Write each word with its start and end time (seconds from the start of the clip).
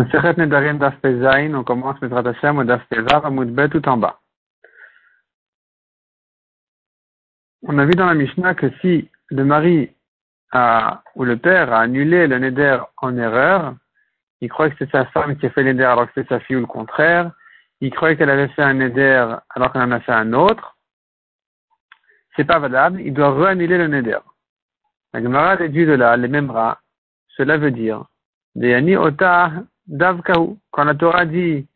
Masechet 0.00 0.38
Nedarim 0.38 0.78
Daf 0.78 0.98
Pezain, 1.02 1.52
on 1.52 1.62
commence 1.62 2.02
Hashem 2.02 2.58
au 2.58 2.64
Daf 2.64 2.82
Pezav, 2.88 3.26
Amoud 3.26 3.50
Bet, 3.54 3.68
tout 3.68 3.86
en 3.86 3.98
bas. 3.98 4.18
On 7.62 7.76
a 7.78 7.84
vu 7.84 7.90
dans 7.90 8.06
la 8.06 8.14
Mishnah 8.14 8.54
que 8.54 8.70
si 8.80 9.10
le 9.28 9.44
mari 9.44 9.94
ou 10.54 11.24
le 11.24 11.36
père 11.36 11.70
a 11.74 11.80
annulé 11.80 12.26
le 12.26 12.38
Neder 12.38 12.78
en 12.96 13.14
erreur, 13.18 13.74
il 14.40 14.48
croit 14.48 14.70
que 14.70 14.76
c'est 14.78 14.90
sa 14.90 15.04
femme 15.06 15.36
qui 15.36 15.44
a 15.44 15.50
fait 15.50 15.62
le 15.62 15.74
Neder 15.74 15.84
alors 15.84 16.06
que 16.06 16.12
c'est 16.14 16.28
sa 16.28 16.40
fille 16.40 16.56
ou 16.56 16.60
le 16.60 16.66
contraire, 16.66 17.32
il 17.82 17.92
croyait 17.92 18.16
qu'elle 18.16 18.30
avait 18.30 18.48
fait 18.48 18.62
un 18.62 18.74
Neder 18.74 19.36
alors 19.50 19.70
qu'elle 19.70 19.82
en 19.82 19.90
a 19.90 20.00
fait 20.00 20.12
un 20.12 20.32
autre, 20.32 20.78
c'est 22.36 22.44
pas 22.44 22.58
valable, 22.58 23.02
il 23.02 23.12
doit 23.12 23.32
re-annuler 23.32 23.76
le 23.76 23.88
Neder. 23.88 24.20
La 25.12 25.22
Gemara 25.22 25.58
déduit 25.58 25.84
de 25.84 25.92
là, 25.92 26.16
les 26.16 26.28
mêmes 26.28 26.46
bras, 26.46 26.80
cela 27.36 27.58
veut 27.58 27.70
dire, 27.70 28.06
Yani 28.54 28.96
Ota 28.96 29.52
Davkaou, 29.90 30.58
quand 30.70 30.84
la 30.84 30.94
Torah 30.94 31.26
dit 31.26 31.66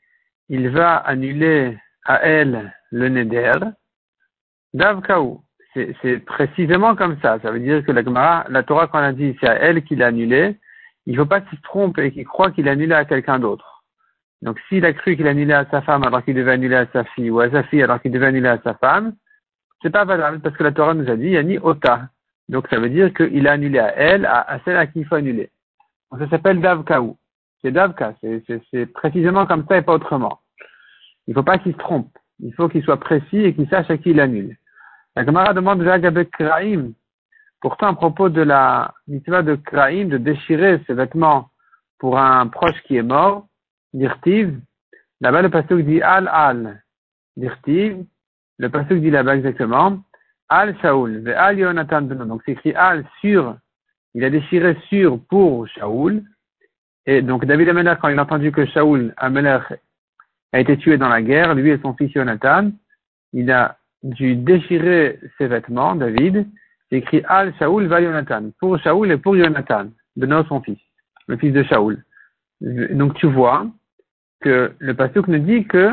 il 0.48 0.68
va 0.70 0.96
annuler 0.96 1.76
à 2.04 2.22
elle 2.22 2.72
le 2.90 3.08
Neder, 3.08 3.58
Davkaou, 4.72 5.42
c'est 5.74 6.24
précisément 6.24 6.94
comme 6.94 7.18
ça. 7.20 7.40
Ça 7.42 7.50
veut 7.50 7.58
dire 7.58 7.84
que 7.84 7.90
la 7.90 8.04
Gemara, 8.04 8.46
la 8.48 8.62
Torah, 8.62 8.86
quand 8.86 9.00
elle 9.00 9.04
a 9.06 9.12
dit 9.12 9.36
c'est 9.40 9.48
à 9.48 9.54
elle 9.54 9.82
qu'il 9.82 10.02
a 10.02 10.06
annulé, 10.06 10.56
il 11.06 11.14
ne 11.14 11.18
faut 11.18 11.26
pas 11.26 11.40
qu'il 11.40 11.58
se 11.58 11.62
trompe 11.62 11.98
et 11.98 12.12
qu'il 12.12 12.24
croit 12.24 12.52
qu'il 12.52 12.68
a 12.68 12.72
annulé 12.72 12.94
à 12.94 13.04
quelqu'un 13.04 13.40
d'autre. 13.40 13.84
Donc 14.42 14.60
s'il 14.68 14.84
a 14.84 14.92
cru 14.92 15.16
qu'il 15.16 15.26
a 15.26 15.30
annulé 15.30 15.52
à 15.52 15.66
sa 15.70 15.82
femme 15.82 16.04
alors 16.04 16.24
qu'il 16.24 16.34
devait 16.34 16.52
annuler 16.52 16.76
à 16.76 16.86
sa 16.92 17.02
fille, 17.04 17.30
ou 17.30 17.40
à 17.40 17.50
sa 17.50 17.64
fille 17.64 17.82
alors 17.82 18.00
qu'il 18.00 18.12
devait 18.12 18.26
annuler 18.26 18.48
à 18.48 18.60
sa 18.62 18.74
femme, 18.74 19.14
c'est 19.82 19.90
pas 19.90 20.04
valable 20.04 20.40
parce 20.40 20.56
que 20.56 20.62
la 20.62 20.70
Torah 20.70 20.94
nous 20.94 21.10
a 21.10 21.16
dit 21.16 21.30
Yani 21.30 21.58
Ota. 21.58 22.08
Donc 22.48 22.68
ça 22.68 22.78
veut 22.78 22.90
dire 22.90 23.12
qu'il 23.12 23.48
a 23.48 23.52
annulé 23.52 23.80
à 23.80 23.92
elle, 23.96 24.24
à, 24.26 24.60
celle 24.64 24.76
à 24.76 24.86
qui 24.86 25.00
il 25.00 25.06
faut 25.06 25.16
annuler. 25.16 25.50
Donc, 26.10 26.20
ça 26.20 26.28
s'appelle 26.28 26.60
Davkaou. 26.60 27.16
C'est 27.64 27.72
Davka, 27.72 28.12
c'est 28.20 28.86
précisément 28.92 29.46
comme 29.46 29.64
ça 29.66 29.78
et 29.78 29.82
pas 29.82 29.94
autrement. 29.94 30.40
Il 31.26 31.30
ne 31.30 31.34
faut 31.34 31.42
pas 31.42 31.56
qu'il 31.56 31.72
se 31.72 31.78
trompe. 31.78 32.14
Il 32.40 32.52
faut 32.52 32.68
qu'il 32.68 32.84
soit 32.84 33.00
précis 33.00 33.38
et 33.38 33.54
qu'il 33.54 33.66
sache 33.70 33.88
à 33.88 33.96
qui 33.96 34.10
il 34.10 34.20
annule. 34.20 34.54
La 35.16 35.24
Gemara 35.24 35.54
demande 35.54 35.80
avec 35.80 36.30
Kraim. 36.32 36.92
Pourtant, 37.62 37.86
à 37.86 37.94
propos 37.94 38.28
de 38.28 38.42
la 38.42 38.92
mitzvah 39.08 39.42
de 39.42 39.54
Kraim, 39.54 40.08
de 40.08 40.18
déchirer 40.18 40.82
ses 40.86 40.92
vêtements 40.92 41.48
pour 41.98 42.18
un 42.18 42.48
proche 42.48 42.78
qui 42.82 42.96
est 42.96 43.02
mort, 43.02 43.46
Dirtiv, 43.94 44.60
là-bas 45.22 45.40
le 45.40 45.48
pasteur 45.48 45.78
dit 45.78 46.02
Al 46.02 46.28
Al. 46.28 46.82
Dirtiv, 47.34 48.04
le 48.58 48.68
pasteur 48.68 48.98
dit 48.98 49.10
là-bas 49.10 49.36
exactement 49.36 50.04
Al 50.50 50.76
Shaul, 50.82 51.26
Al 51.34 51.58
Yonatan 51.58 52.02
Donc 52.02 52.42
c'est 52.44 52.52
écrit 52.52 52.74
Al 52.74 53.06
sur, 53.22 53.56
il 54.12 54.22
a 54.22 54.28
déchiré 54.28 54.76
sur 54.90 55.18
pour 55.30 55.66
Shaul, 55.68 56.24
et 57.06 57.22
donc 57.22 57.44
David 57.44 57.68
Amelech, 57.68 57.98
quand 58.00 58.08
il 58.08 58.18
a 58.18 58.22
entendu 58.22 58.52
que 58.52 58.64
Shaoul 58.66 59.12
Amelech 59.16 59.62
a 60.52 60.60
été 60.60 60.76
tué 60.76 60.96
dans 60.96 61.08
la 61.08 61.22
guerre, 61.22 61.54
lui 61.54 61.70
et 61.70 61.78
son 61.78 61.94
fils 61.94 62.12
Jonathan, 62.12 62.70
il 63.32 63.50
a 63.50 63.76
dû 64.02 64.36
déchirer 64.36 65.18
ses 65.38 65.46
vêtements, 65.46 65.94
David, 65.94 66.46
écrit 66.90 67.22
Al 67.28 67.54
Shaoul 67.58 67.86
va 67.86 68.02
Jonathan, 68.02 68.50
pour 68.60 68.78
Shaoul 68.78 69.10
et 69.10 69.18
pour 69.18 69.36
Jonathan, 69.36 69.86
de 70.16 70.42
son 70.48 70.60
fils, 70.60 70.78
le 71.26 71.36
fils 71.36 71.52
de 71.52 71.62
Shaoul. 71.62 72.02
Donc 72.60 73.14
tu 73.14 73.26
vois 73.26 73.66
que 74.40 74.72
le 74.78 74.94
pasteur 74.94 75.24
nous 75.28 75.38
dit 75.38 75.66
que 75.66 75.92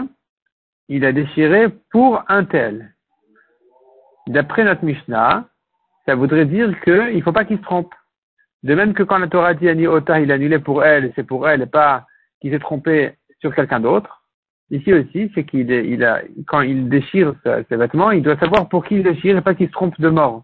il 0.88 1.06
a 1.06 1.12
déchiré 1.14 1.70
pour 1.90 2.24
un 2.28 2.44
tel. 2.44 2.94
D'après 4.28 4.64
notre 4.64 4.84
Mishnah, 4.84 5.48
ça 6.06 6.16
voudrait 6.16 6.46
dire 6.46 6.80
qu'il 6.82 7.16
ne 7.16 7.22
faut 7.22 7.32
pas 7.32 7.46
qu'il 7.46 7.58
se 7.58 7.64
trompe. 7.64 7.94
De 8.64 8.76
même 8.76 8.94
que 8.94 9.04
quand 9.04 9.18
la 9.18 9.28
Torah 9.28 9.54
dit 9.54 9.70
Ani 9.70 9.88
Ota, 9.88 10.20
il 10.20 10.32
a 10.32 10.36
annulé 10.36 10.60
pour 10.60 10.84
elle, 10.84 11.12
c'est 11.16 11.24
pour 11.24 11.50
elle 11.50 11.64
et 11.64 11.68
pas 11.68 12.06
qu'il 12.40 12.52
s'est 12.52 12.60
trompé 12.60 13.14
sur 13.40 13.54
quelqu'un 13.56 13.80
d'autre. 13.80 14.24
Ici 14.70 14.94
aussi, 14.94 15.32
c'est 15.36 15.44
qu'il 15.46 15.70
il 15.70 16.04
a, 16.04 16.22
quand 16.48 16.62
il 16.62 16.88
déchire 16.88 17.36
ses 17.44 17.76
vêtements, 17.76 18.12
il 18.12 18.22
doit 18.22 18.38
savoir 18.38 18.70
pour 18.70 18.86
qui 18.86 18.96
il 18.96 19.04
déchire 19.04 19.38
et 19.38 19.42
pas 19.42 19.56
qu'il 19.56 19.68
se 19.68 19.72
trompe 19.72 20.00
de 20.00 20.10
mort. 20.10 20.44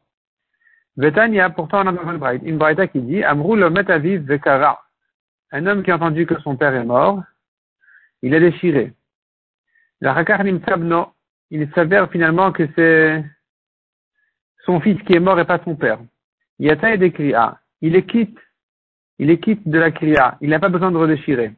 Vetania, 0.97 1.49
pourtant, 1.51 1.83
on 1.85 1.95
a 2.21 2.33
une 2.33 2.57
braïta 2.57 2.87
qui 2.87 2.99
dit, 3.01 3.23
Amrou 3.23 3.55
le 3.55 3.69
metaviv 3.69 4.23
vekara. 4.23 4.81
Un 5.51 5.65
homme 5.65 5.83
qui 5.83 5.91
a 5.91 5.95
entendu 5.95 6.25
que 6.25 6.39
son 6.41 6.57
père 6.57 6.73
est 6.73 6.83
mort, 6.83 7.21
il 8.21 8.33
a 8.35 8.39
déchiré. 8.39 8.93
La 10.01 10.13
rakarnim 10.13 10.59
sabno, 10.65 11.13
il 11.51 11.69
s'avère 11.73 12.09
finalement 12.11 12.51
que 12.51 12.67
c'est 12.75 13.23
son 14.65 14.81
fils 14.81 15.01
qui 15.03 15.13
est 15.13 15.19
mort 15.19 15.39
et 15.39 15.45
pas 15.45 15.61
son 15.63 15.75
père. 15.75 15.99
Yata 16.59 16.93
est 16.93 16.97
décrit, 16.97 17.33
ah, 17.33 17.59
il 17.81 17.95
est 17.95 18.05
quitte, 18.05 18.37
il 19.19 19.29
est 19.29 19.39
quitte 19.39 19.67
de 19.67 19.79
la 19.79 19.91
kriya, 19.91 20.37
il 20.41 20.49
n'a 20.49 20.59
pas 20.59 20.69
besoin 20.69 20.91
de 20.91 20.97
redéchirer. 20.97 21.53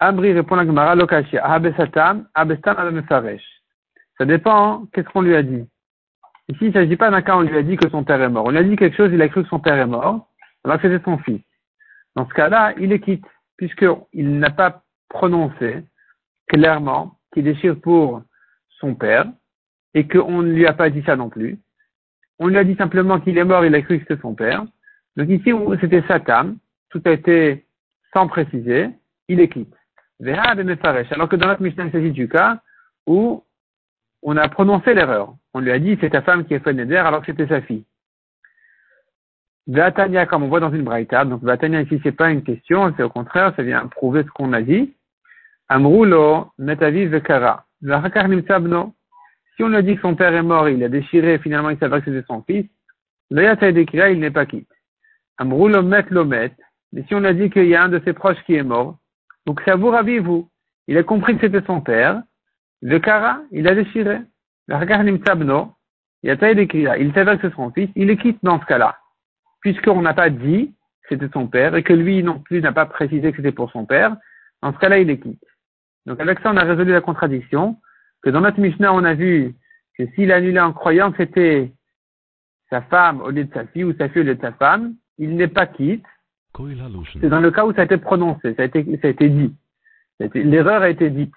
Abri 0.00 0.32
répond 0.32 0.58
à 0.58 0.66
Gemara, 0.66 0.94
Lokashia, 0.94 1.44
Abesatam, 1.44 2.28
Abestam 2.34 2.76
Abemefaresh. 2.76 3.42
Ça 4.18 4.24
dépend, 4.24 4.86
qu'est-ce 4.92 5.08
qu'on 5.08 5.22
lui 5.22 5.34
a 5.34 5.42
dit. 5.42 5.64
Ici, 6.48 6.58
il 6.62 6.68
ne 6.68 6.72
s'agit 6.72 6.96
pas 6.96 7.10
d'un 7.10 7.22
cas 7.22 7.36
où 7.36 7.38
on 7.38 7.42
lui 7.42 7.56
a 7.56 7.62
dit 7.62 7.76
que 7.76 7.88
son 7.88 8.04
père 8.04 8.20
est 8.20 8.28
mort. 8.28 8.44
On 8.44 8.50
lui 8.50 8.58
a 8.58 8.62
dit 8.62 8.76
quelque 8.76 8.96
chose, 8.96 9.10
il 9.12 9.22
a 9.22 9.28
cru 9.28 9.42
que 9.42 9.48
son 9.48 9.60
père 9.60 9.78
est 9.78 9.86
mort, 9.86 10.28
alors 10.62 10.76
que 10.78 10.88
c'était 10.88 11.04
son 11.04 11.18
fils. 11.18 11.40
Dans 12.16 12.28
ce 12.28 12.34
cas-là, 12.34 12.74
il 12.78 12.92
est 12.92 13.00
quitte, 13.00 13.24
puisqu'il 13.56 14.38
n'a 14.38 14.50
pas 14.50 14.82
prononcé 15.08 15.84
clairement 16.48 17.18
qu'il 17.32 17.44
déchire 17.44 17.80
pour 17.80 18.22
son 18.80 18.94
père, 18.94 19.26
et 19.94 20.06
qu'on 20.06 20.42
ne 20.42 20.52
lui 20.52 20.66
a 20.66 20.74
pas 20.74 20.90
dit 20.90 21.02
ça 21.06 21.16
non 21.16 21.30
plus. 21.30 21.58
On 22.38 22.48
lui 22.48 22.58
a 22.58 22.64
dit 22.64 22.74
simplement 22.76 23.20
qu'il 23.20 23.38
est 23.38 23.44
mort, 23.44 23.64
il 23.64 23.74
a 23.74 23.82
cru 23.82 23.98
que 23.98 24.04
c'était 24.08 24.20
son 24.20 24.34
père. 24.34 24.64
Donc 25.16 25.28
ici, 25.28 25.52
c'était 25.80 26.02
Satan, 26.08 26.54
tout 26.90 27.02
a 27.04 27.10
été 27.10 27.64
sans 28.12 28.26
préciser, 28.26 28.90
il 29.28 29.40
est 29.40 29.48
quitte. 29.48 29.74
Alors 30.24 31.28
que 31.28 31.36
dans 31.36 31.46
notre 31.46 31.62
Mishnah, 31.62 31.86
il 31.86 31.92
s'agit 31.92 32.12
du 32.12 32.28
cas 32.28 32.60
où 33.06 33.44
on 34.22 34.36
a 34.36 34.48
prononcé 34.48 34.94
l'erreur. 34.94 35.34
On 35.52 35.60
lui 35.60 35.70
a 35.70 35.78
dit 35.78 35.98
c'est 36.00 36.10
ta 36.10 36.22
femme 36.22 36.44
qui 36.44 36.54
a 36.54 36.60
fait 36.60 36.72
Neder 36.72 36.96
alors 36.96 37.20
que 37.20 37.26
c'était 37.26 37.46
sa 37.46 37.60
fille. 37.60 37.84
Vatania, 39.66 40.26
comme 40.26 40.42
on 40.42 40.48
voit 40.48 40.60
dans 40.60 40.72
une 40.72 40.82
braïta, 40.82 41.24
donc 41.24 41.42
Vatania 41.42 41.82
ici 41.82 42.00
c'est 42.02 42.12
pas 42.12 42.30
une 42.30 42.42
question, 42.42 42.92
c'est 42.96 43.02
au 43.02 43.08
contraire, 43.08 43.54
ça 43.56 43.62
vient 43.62 43.86
prouver 43.86 44.22
ce 44.22 44.28
qu'on 44.28 44.52
a 44.52 44.62
dit. 44.62 44.94
Vekara. 45.70 47.64
Si 49.56 49.62
on 49.62 49.72
a 49.72 49.82
dit 49.82 49.96
que 49.96 50.02
son 50.02 50.16
père 50.16 50.34
est 50.34 50.42
mort, 50.42 50.68
il 50.68 50.82
a 50.82 50.88
déchiré, 50.88 51.38
finalement 51.38 51.70
il 51.70 51.78
savait 51.78 52.00
que 52.00 52.06
c'était 52.06 52.26
son 52.26 52.42
fils, 52.42 52.66
il 53.30 54.20
n'est 54.20 54.30
pas 54.30 54.46
quitte. 54.46 54.68
met 55.40 56.04
lomet. 56.10 56.52
Mais 56.92 57.04
si 57.08 57.14
on 57.14 57.24
a 57.24 57.32
dit 57.32 57.50
qu'il 57.50 57.66
y 57.66 57.74
a 57.74 57.82
un 57.82 57.88
de 57.88 58.00
ses 58.04 58.12
proches 58.12 58.42
qui 58.46 58.54
est 58.54 58.62
mort, 58.62 58.98
donc 59.46 59.60
ça 59.64 59.76
vous 59.76 59.90
ravit 59.90 60.18
vous. 60.18 60.48
Il 60.86 60.98
a 60.98 61.02
compris 61.02 61.34
que 61.36 61.40
c'était 61.46 61.66
son 61.66 61.80
père. 61.80 62.22
Le 62.82 62.98
kara, 62.98 63.40
il 63.50 63.66
a 63.68 63.74
déchiré. 63.74 64.20
Le 64.68 64.76
il 66.24 67.12
savait 67.12 67.36
que 67.36 67.48
c'est 67.48 67.54
son 67.54 67.70
fils, 67.70 67.90
il 67.96 68.10
est 68.10 68.16
quitte 68.16 68.38
dans 68.42 68.60
ce 68.60 68.64
cas-là. 68.66 68.96
Puisqu'on 69.60 70.02
n'a 70.02 70.14
pas 70.14 70.30
dit 70.30 70.74
que 71.02 71.08
c'était 71.10 71.32
son 71.32 71.46
père 71.48 71.74
et 71.74 71.82
que 71.82 71.92
lui 71.92 72.22
non 72.22 72.38
plus 72.38 72.60
n'a 72.60 72.72
pas 72.72 72.86
précisé 72.86 73.30
que 73.30 73.36
c'était 73.38 73.52
pour 73.52 73.70
son 73.70 73.84
père, 73.86 74.16
dans 74.62 74.72
ce 74.72 74.78
cas-là, 74.78 74.98
il 74.98 75.10
est 75.10 75.18
quitte. 75.18 75.44
Donc 76.06 76.20
avec 76.20 76.38
ça, 76.40 76.50
on 76.52 76.56
a 76.56 76.64
résolu 76.64 76.92
la 76.92 77.00
contradiction 77.00 77.76
que 78.24 78.30
dans 78.30 78.40
notre 78.40 78.58
Mishnah, 78.58 78.92
on 78.92 79.04
a 79.04 79.14
vu 79.14 79.54
que 79.98 80.06
s'il 80.14 80.32
annulait 80.32 80.60
en 80.60 80.72
croyant 80.72 81.12
que 81.12 81.18
c'était 81.18 81.72
sa 82.70 82.80
femme 82.82 83.20
au 83.20 83.30
lieu 83.30 83.44
de 83.44 83.52
sa 83.52 83.66
fille 83.66 83.84
ou 83.84 83.94
sa 83.96 84.08
fille 84.08 84.22
au 84.22 84.24
lieu 84.24 84.34
de 84.34 84.40
sa 84.40 84.52
femme, 84.52 84.94
il 85.18 85.36
n'est 85.36 85.48
pas 85.48 85.66
quitte. 85.66 86.04
C'est 87.20 87.28
dans 87.28 87.40
le 87.40 87.50
cas 87.50 87.66
où 87.66 87.74
ça 87.74 87.82
a 87.82 87.84
été 87.84 87.98
prononcé, 87.98 88.54
ça 88.54 88.62
a 88.62 88.64
été, 88.64 88.82
ça 89.02 89.08
a 89.08 89.10
été 89.10 89.28
dit. 89.28 89.54
L'erreur 90.34 90.82
a 90.82 90.88
été 90.88 91.10
dite. 91.10 91.34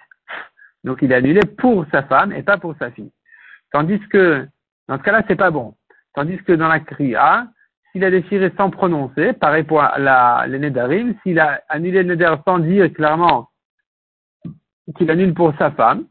Donc 0.84 1.00
il 1.02 1.12
a 1.14 1.18
annulé 1.18 1.42
pour 1.58 1.86
sa 1.92 2.04
femme 2.04 2.32
et 2.32 2.44
pas 2.44 2.58
pour 2.58 2.76
sa 2.78 2.90
fille. 2.92 3.12
Tandis 3.72 4.00
que, 4.10 4.48
dans 4.88 4.98
ce 4.98 5.04
cas-là, 5.04 5.24
c'est 5.28 5.36
pas 5.36 5.52
bon. 5.52 5.76
Tandis 6.14 6.38
que 6.38 6.54
dans 6.54 6.70
la 6.70 6.80
Kriya, 6.80 7.48
s'il 7.92 8.06
a 8.06 8.12
déchiré 8.12 8.54
sans 8.56 8.70
prononcer, 8.70 9.34
pareil 9.34 9.64
pour 9.64 9.82
la, 9.82 10.46
les 10.48 10.60
Nedarim, 10.60 11.16
s'il 11.24 11.40
a 11.40 11.62
annulé 11.68 12.04
le 12.04 12.16
Neder 12.16 12.36
sans 12.46 12.60
dire 12.60 12.92
clairement 12.94 13.50
qu'il 14.96 15.12
annule 15.12 15.34
pour 15.34 15.54
sa 15.58 15.72
femme, 15.72 16.06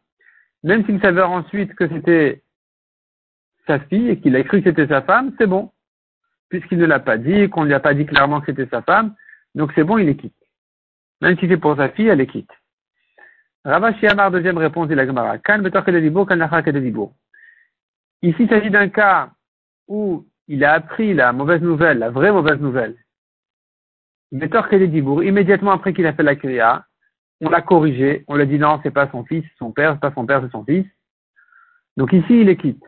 même 0.67 0.85
s'il 0.85 1.01
s'avère 1.01 1.31
ensuite 1.31 1.75
que 1.77 1.89
c'était 1.89 2.43
sa 3.69 3.79
fille 3.79 4.11
et 4.11 4.21
qu'il 4.21 4.35
a 4.35 4.43
cru 4.43 4.61
que 4.61 4.69
c'était 4.69 4.89
sa 4.89 5.01
femme, 5.01 5.33
c'est 5.39 5.47
bon. 5.47 5.71
Puisqu'il 6.49 6.79
ne 6.79 6.87
l'a 6.87 6.99
pas 6.99 7.19
dit, 7.19 7.49
qu'on 7.49 7.63
ne 7.63 7.69
lui 7.69 7.75
a 7.75 7.79
pas 7.79 7.95
dit 7.95 8.05
clairement 8.05 8.41
que 8.41 8.47
c'était 8.47 8.69
sa 8.69 8.83
femme, 8.83 9.15
donc 9.55 9.71
c'est 9.77 9.85
bon, 9.85 9.97
il 9.99 10.09
est 10.09 10.17
quitte. 10.17 10.35
Même 11.21 11.39
si 11.39 11.47
c'est 11.47 11.57
pour 11.57 11.77
sa 11.77 11.89
fille, 11.91 12.09
elle 12.09 12.21
est 12.21 12.27
quitte. 12.27 12.51
Ravashi 13.65 14.09
Amar, 14.09 14.33
deuxième 14.33 14.59
réponse 14.59 14.89
de 14.89 14.95
la 14.97 15.07
Gemara. 15.07 15.39
Kan 15.39 15.63
Ici, 18.23 18.37
il 18.41 18.49
s'agit 18.49 18.71
d'un 18.71 18.89
cas 18.89 19.31
où 19.87 20.27
il 20.49 20.65
a 20.65 20.73
appris 20.73 21.15
la 21.15 21.33
mauvaise 21.33 21.63
nouvelle, 21.63 21.99
la 21.99 22.11
vraie 22.11 22.33
mauvaise 22.33 22.61
nouvelle. 22.61 22.97
Immédiatement 24.33 25.71
après 25.71 25.95
qu'il 25.95 26.07
a 26.07 26.13
fait 26.13 26.25
la 26.25 26.35
kriya, 26.35 26.85
on 27.41 27.51
l'a 27.51 27.61
corrigé, 27.61 28.25
on 28.29 28.37
lui 28.37 28.43
a 28.43 28.47
dit 28.47 28.59
non, 28.59 28.81
c'est 28.83 28.91
pas 28.91 29.09
son 29.11 29.25
fils, 29.25 29.45
son 29.59 29.73
père, 29.73 29.93
c'est 29.95 30.01
pas 30.01 30.13
son 30.13 30.27
père, 30.27 30.41
c'est 30.43 30.53
son 30.53 30.65
fils. 30.65 30.87
Donc 31.97 32.13
ici, 32.13 32.41
il 32.41 32.49
est 32.49 32.57
quitte. 32.57 32.83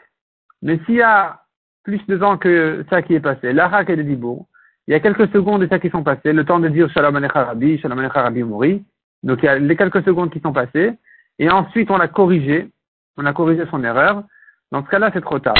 Mais 0.62 0.78
s'il 0.84 0.96
y 0.96 1.02
a 1.02 1.42
plus 1.84 2.04
de 2.06 2.16
temps 2.16 2.38
que 2.38 2.84
ça 2.90 3.02
qui 3.02 3.14
est 3.14 3.20
passé, 3.20 3.52
l'Arak 3.52 3.90
et 3.90 3.96
le 3.96 4.04
Dibour, 4.04 4.46
il 4.86 4.92
y 4.92 4.94
a 4.94 5.00
quelques 5.00 5.30
secondes 5.32 5.60
de 5.62 5.68
ça 5.68 5.78
qui 5.78 5.90
sont 5.90 6.02
passées, 6.02 6.32
le 6.32 6.44
temps 6.44 6.60
de 6.60 6.68
dire 6.68 6.90
Shalom 6.90 7.16
Alecha 7.16 7.44
Rabbi, 7.44 7.78
Shalom 7.78 7.98
Alecha 7.98 8.22
Rabbi 8.22 8.42
Mouri. 8.42 8.84
Donc 9.22 9.40
il 9.42 9.46
y 9.46 9.48
a 9.48 9.58
les 9.58 9.76
quelques 9.76 10.02
secondes 10.04 10.30
qui 10.30 10.40
sont 10.40 10.52
passées, 10.52 10.92
et 11.38 11.50
ensuite 11.50 11.90
on 11.90 11.98
l'a 11.98 12.08
corrigé, 12.08 12.70
on 13.16 13.26
a 13.26 13.32
corrigé 13.32 13.64
son 13.70 13.84
erreur. 13.84 14.24
Dans 14.70 14.84
ce 14.84 14.90
cas-là, 14.90 15.10
c'est 15.12 15.20
trop 15.20 15.38
tard. 15.38 15.54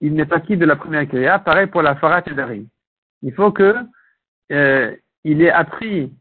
Il 0.00 0.14
n'est 0.14 0.26
pas 0.26 0.40
quitte 0.40 0.58
de 0.58 0.64
la 0.64 0.76
première 0.76 1.06
kriya. 1.06 1.38
Pareil 1.38 1.68
pour 1.68 1.82
la 1.82 1.94
Farat 1.96 2.22
Darim. 2.22 2.66
Il 3.22 3.32
faut 3.32 3.52
que 3.52 3.76
euh, 4.50 4.96
il 5.24 5.42
ait 5.42 5.50
appris 5.50 6.12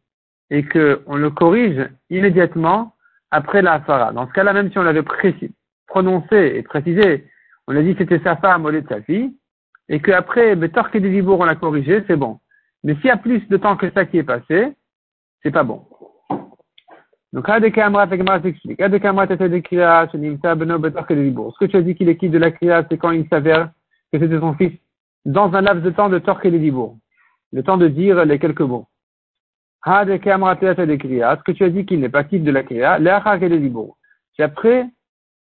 et 0.52 0.64
qu'on 0.64 1.16
le 1.16 1.30
corrige 1.30 1.90
immédiatement 2.10 2.94
après 3.32 3.62
la 3.62 3.80
Farah. 3.80 4.12
Dans 4.12 4.28
ce 4.28 4.34
cas-là, 4.34 4.54
même 4.54 4.70
si 4.72 4.78
on 4.78 4.84
l'avait 4.84 5.04
prononcé 5.88 6.54
et 6.56 6.62
précisé, 6.62 7.26
on 7.68 7.76
a 7.76 7.82
dit 7.82 7.96
que 7.96 8.04
c'était 8.04 8.24
sa 8.24 8.36
femme 8.36 8.66
au 8.66 8.70
lieu 8.70 8.82
de 8.82 8.88
sa 8.88 9.02
fille, 9.02 9.34
et 9.90 10.00
qu'après, 10.02 10.56
Betork 10.56 10.96
et 10.96 11.00
Dibour, 11.00 11.40
on 11.40 11.46
l'a 11.46 11.56
corrigé, 11.56 12.04
c'est 12.08 12.18
bon. 12.18 12.40
Mais 12.84 12.96
s'il 12.96 13.06
y 13.06 13.10
a 13.10 13.18
plus 13.18 13.48
de 13.48 13.58
temps 13.58 13.78
que 13.78 13.90
ça 13.92 14.06
qui 14.06 14.18
est 14.18 14.24
passé, 14.24 14.74
c'est 15.42 15.52
pas 15.52 15.64
bon. 15.64 15.86
Donc, 17.34 17.48
s'explique. 18.42 18.82
Ce 18.82 18.90
que 21.60 21.66
tu 21.66 21.78
as 21.78 21.82
dit 21.82 21.96
qu'il 21.96 22.10
est 22.10 22.18
quitte 22.18 22.32
de 22.32 22.38
la 22.38 22.52
Kriya, 22.52 22.86
c'est 22.90 22.98
quand 22.98 23.12
il 23.12 23.26
s'avère 23.30 23.70
que 24.12 24.20
c'était 24.20 24.40
son 24.40 24.54
fils? 24.56 24.74
Dans 25.24 25.54
un 25.54 25.62
laps 25.62 25.84
de 25.84 25.92
temps 25.92 26.10
de 26.10 26.20
Torque 26.20 26.46
et 26.46 26.52
de 26.52 26.58
Dibour. 26.58 26.98
Le 27.54 27.64
temps 27.64 27.78
de 27.78 27.88
dire 27.88 28.26
les 28.26 28.40
quelques 28.40 28.62
mots. 28.62 28.88
Ce 29.84 31.44
que 31.44 31.52
tu 31.52 31.64
as 31.64 31.70
dit 31.70 31.86
qu'il 31.86 32.00
n'est 32.00 32.10
pas 32.10 32.24
quitte 32.24 32.44
de 32.44 32.52
la 32.52 32.64
Kriya, 32.64 33.00
c'est 34.36 34.44
après 34.44 34.88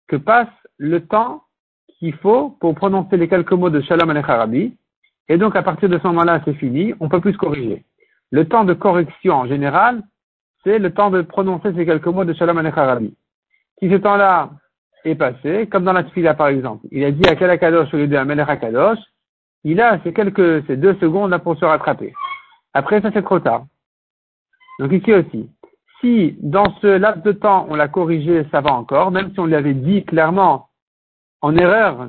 que 0.09 0.17
passe 0.17 0.49
le 0.79 1.07
temps 1.07 1.43
qu'il 1.99 2.15
faut 2.15 2.57
pour 2.61 2.75
prononcer 2.75 3.17
les 3.17 3.29
quelques 3.29 3.53
mots 3.53 3.71
de 3.71 3.81
Shalom 3.83 4.11
al 4.11 4.71
et 5.29 5.37
donc 5.37 5.55
à 5.55 5.63
partir 5.63 5.89
de 5.89 5.99
ce 5.99 6.07
moment-là, 6.09 6.41
c'est 6.45 6.55
fini, 6.55 6.95
on 6.99 7.09
peut 7.09 7.21
plus 7.21 7.37
corriger. 7.37 7.85
Le 8.33 8.49
temps 8.49 8.65
de 8.65 8.75
correction 8.75 9.35
en 9.35 9.47
général, 9.47 10.03
c'est 10.65 10.79
le 10.79 10.93
temps 10.93 11.11
de 11.11 11.23
prononcer 11.23 11.73
ces 11.75 11.85
quelques 11.85 12.07
mots 12.07 12.25
de 12.25 12.33
Shalom 12.33 12.59
al 12.59 12.73
Si 13.79 13.91
ce 13.91 13.97
temps-là 13.97 14.51
est 15.05 15.15
passé, 15.15 15.69
comme 15.71 15.85
dans 15.85 15.93
la 15.93 16.05
Tfila 16.05 16.35
par 16.35 16.49
exemple, 16.49 16.87
il 16.91 17.05
a 17.05 17.11
dit 17.11 17.29
à 17.29 17.37
quel 17.37 17.51
Akadosh 17.51 17.93
au 17.93 17.99
lieu 17.99 18.09
de 18.09 18.17
Amelech 18.17 18.49
Akadosh, 18.49 18.99
il 19.65 19.81
a 19.81 20.01
ces 20.03 20.13
quelques, 20.13 20.67
ces 20.67 20.77
deux 20.77 20.95
secondes 20.95 21.31
là 21.31 21.39
pour 21.39 21.57
se 21.59 21.65
rattraper. 21.65 22.15
Après 22.73 23.01
ça, 23.01 23.11
c'est 23.13 23.23
trop 23.23 23.41
tard. 23.41 23.67
Donc 24.81 24.93
ici 24.93 25.13
aussi, 25.13 25.51
si 26.01 26.39
dans 26.41 26.75
ce 26.81 26.87
laps 26.87 27.23
de 27.23 27.33
temps 27.33 27.67
on 27.69 27.75
l'a 27.75 27.89
corrigé, 27.89 28.47
ça 28.51 28.63
va 28.63 28.73
encore, 28.73 29.11
même 29.11 29.31
si 29.35 29.39
on 29.39 29.45
lui 29.45 29.55
avait 29.55 29.75
dit 29.75 30.07
clairement 30.07 30.71
en 31.43 31.55
erreur 31.55 32.09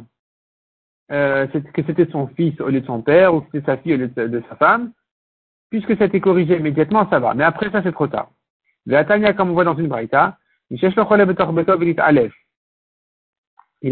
euh, 1.12 1.47
que 1.47 1.83
c'était 1.85 2.09
son 2.09 2.27
fils 2.27 2.57
au 2.62 2.69
lieu 2.69 2.79
de 2.79 2.85
son 2.85 3.01
père 3.01 3.35
ou 3.35 3.41
que 3.41 3.47
c'était 3.51 3.65
sa 3.65 3.75
fille 3.75 3.95
au 3.95 3.97
lieu 3.97 4.07
de, 4.07 4.41
sa 4.47 4.56
femme, 4.56 4.94
puisque 5.69 5.97
ça 5.97 6.06
a 6.06 6.07
été 6.07 6.21
corrigé 6.21 6.57
immédiatement, 6.57 7.09
ça 7.09 7.19
va. 7.19 7.33
Mais 7.33 7.44
après 7.44 7.69
ça, 7.71 7.83
c'est 7.83 7.91
trop 7.91 8.07
tard. 8.07 8.29
Le 8.85 8.95
Atania, 8.95 9.33
comme 9.33 9.50
on 9.50 9.53
voit 9.53 9.65
dans 9.65 9.75
une 9.75 9.89
braïta, 9.89 10.38
il 10.69 10.85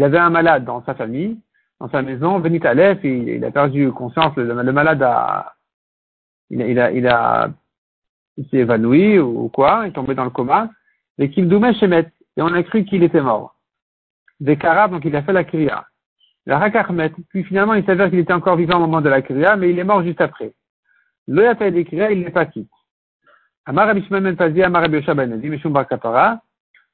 avait 0.02 0.18
un 0.18 0.30
malade 0.30 0.64
dans 0.64 0.82
sa 0.86 0.94
famille, 0.94 1.38
dans 1.80 1.90
sa 1.90 2.00
maison, 2.00 2.40
Benit 2.40 2.66
Aleph, 2.66 3.04
il, 3.04 3.44
a 3.44 3.50
perdu 3.50 3.92
conscience, 3.92 4.34
le, 4.36 4.72
malade 4.72 5.06
il 6.48 6.62
il 6.62 6.80
a, 6.80 6.90
il 6.92 7.06
a 7.06 7.50
il 8.40 8.48
s'est 8.48 8.56
évanoui 8.56 9.18
ou 9.18 9.48
quoi, 9.48 9.82
il 9.84 9.88
est 9.88 9.92
tombé 9.92 10.14
dans 10.14 10.24
le 10.24 10.30
coma, 10.30 10.70
et 11.18 11.30
qu'il 11.30 11.46
doumait 11.48 11.74
Shemet, 11.74 12.10
et 12.36 12.42
on 12.42 12.46
a 12.46 12.62
cru 12.62 12.84
qu'il 12.84 13.02
était 13.02 13.20
mort. 13.20 13.54
Carabes, 14.58 14.92
donc 14.92 15.04
il 15.04 15.14
a 15.14 15.22
fait 15.22 15.34
la 15.34 15.44
kriya. 15.44 15.84
La 16.46 16.58
rakachmet, 16.58 17.12
puis 17.28 17.44
finalement 17.44 17.74
il 17.74 17.84
s'avère 17.84 18.08
qu'il 18.08 18.18
était 18.18 18.32
encore 18.32 18.56
vivant 18.56 18.78
au 18.78 18.80
moment 18.80 19.02
de 19.02 19.10
la 19.10 19.20
kriya, 19.20 19.56
mais 19.56 19.70
il 19.70 19.78
est 19.78 19.84
mort 19.84 20.02
juste 20.02 20.22
après. 20.22 20.54
Le 21.28 21.42
yata 21.42 21.70
des 21.70 21.84
kriya, 21.84 22.10
il 22.10 22.20
n'est 22.20 22.30
pas 22.30 22.46
quitte. 22.46 22.70
Amar 23.66 23.88
Abishman 23.90 24.22
Ben 24.22 24.62
Amar 24.64 24.88
Ben 24.88 25.36
Mishum 25.36 25.74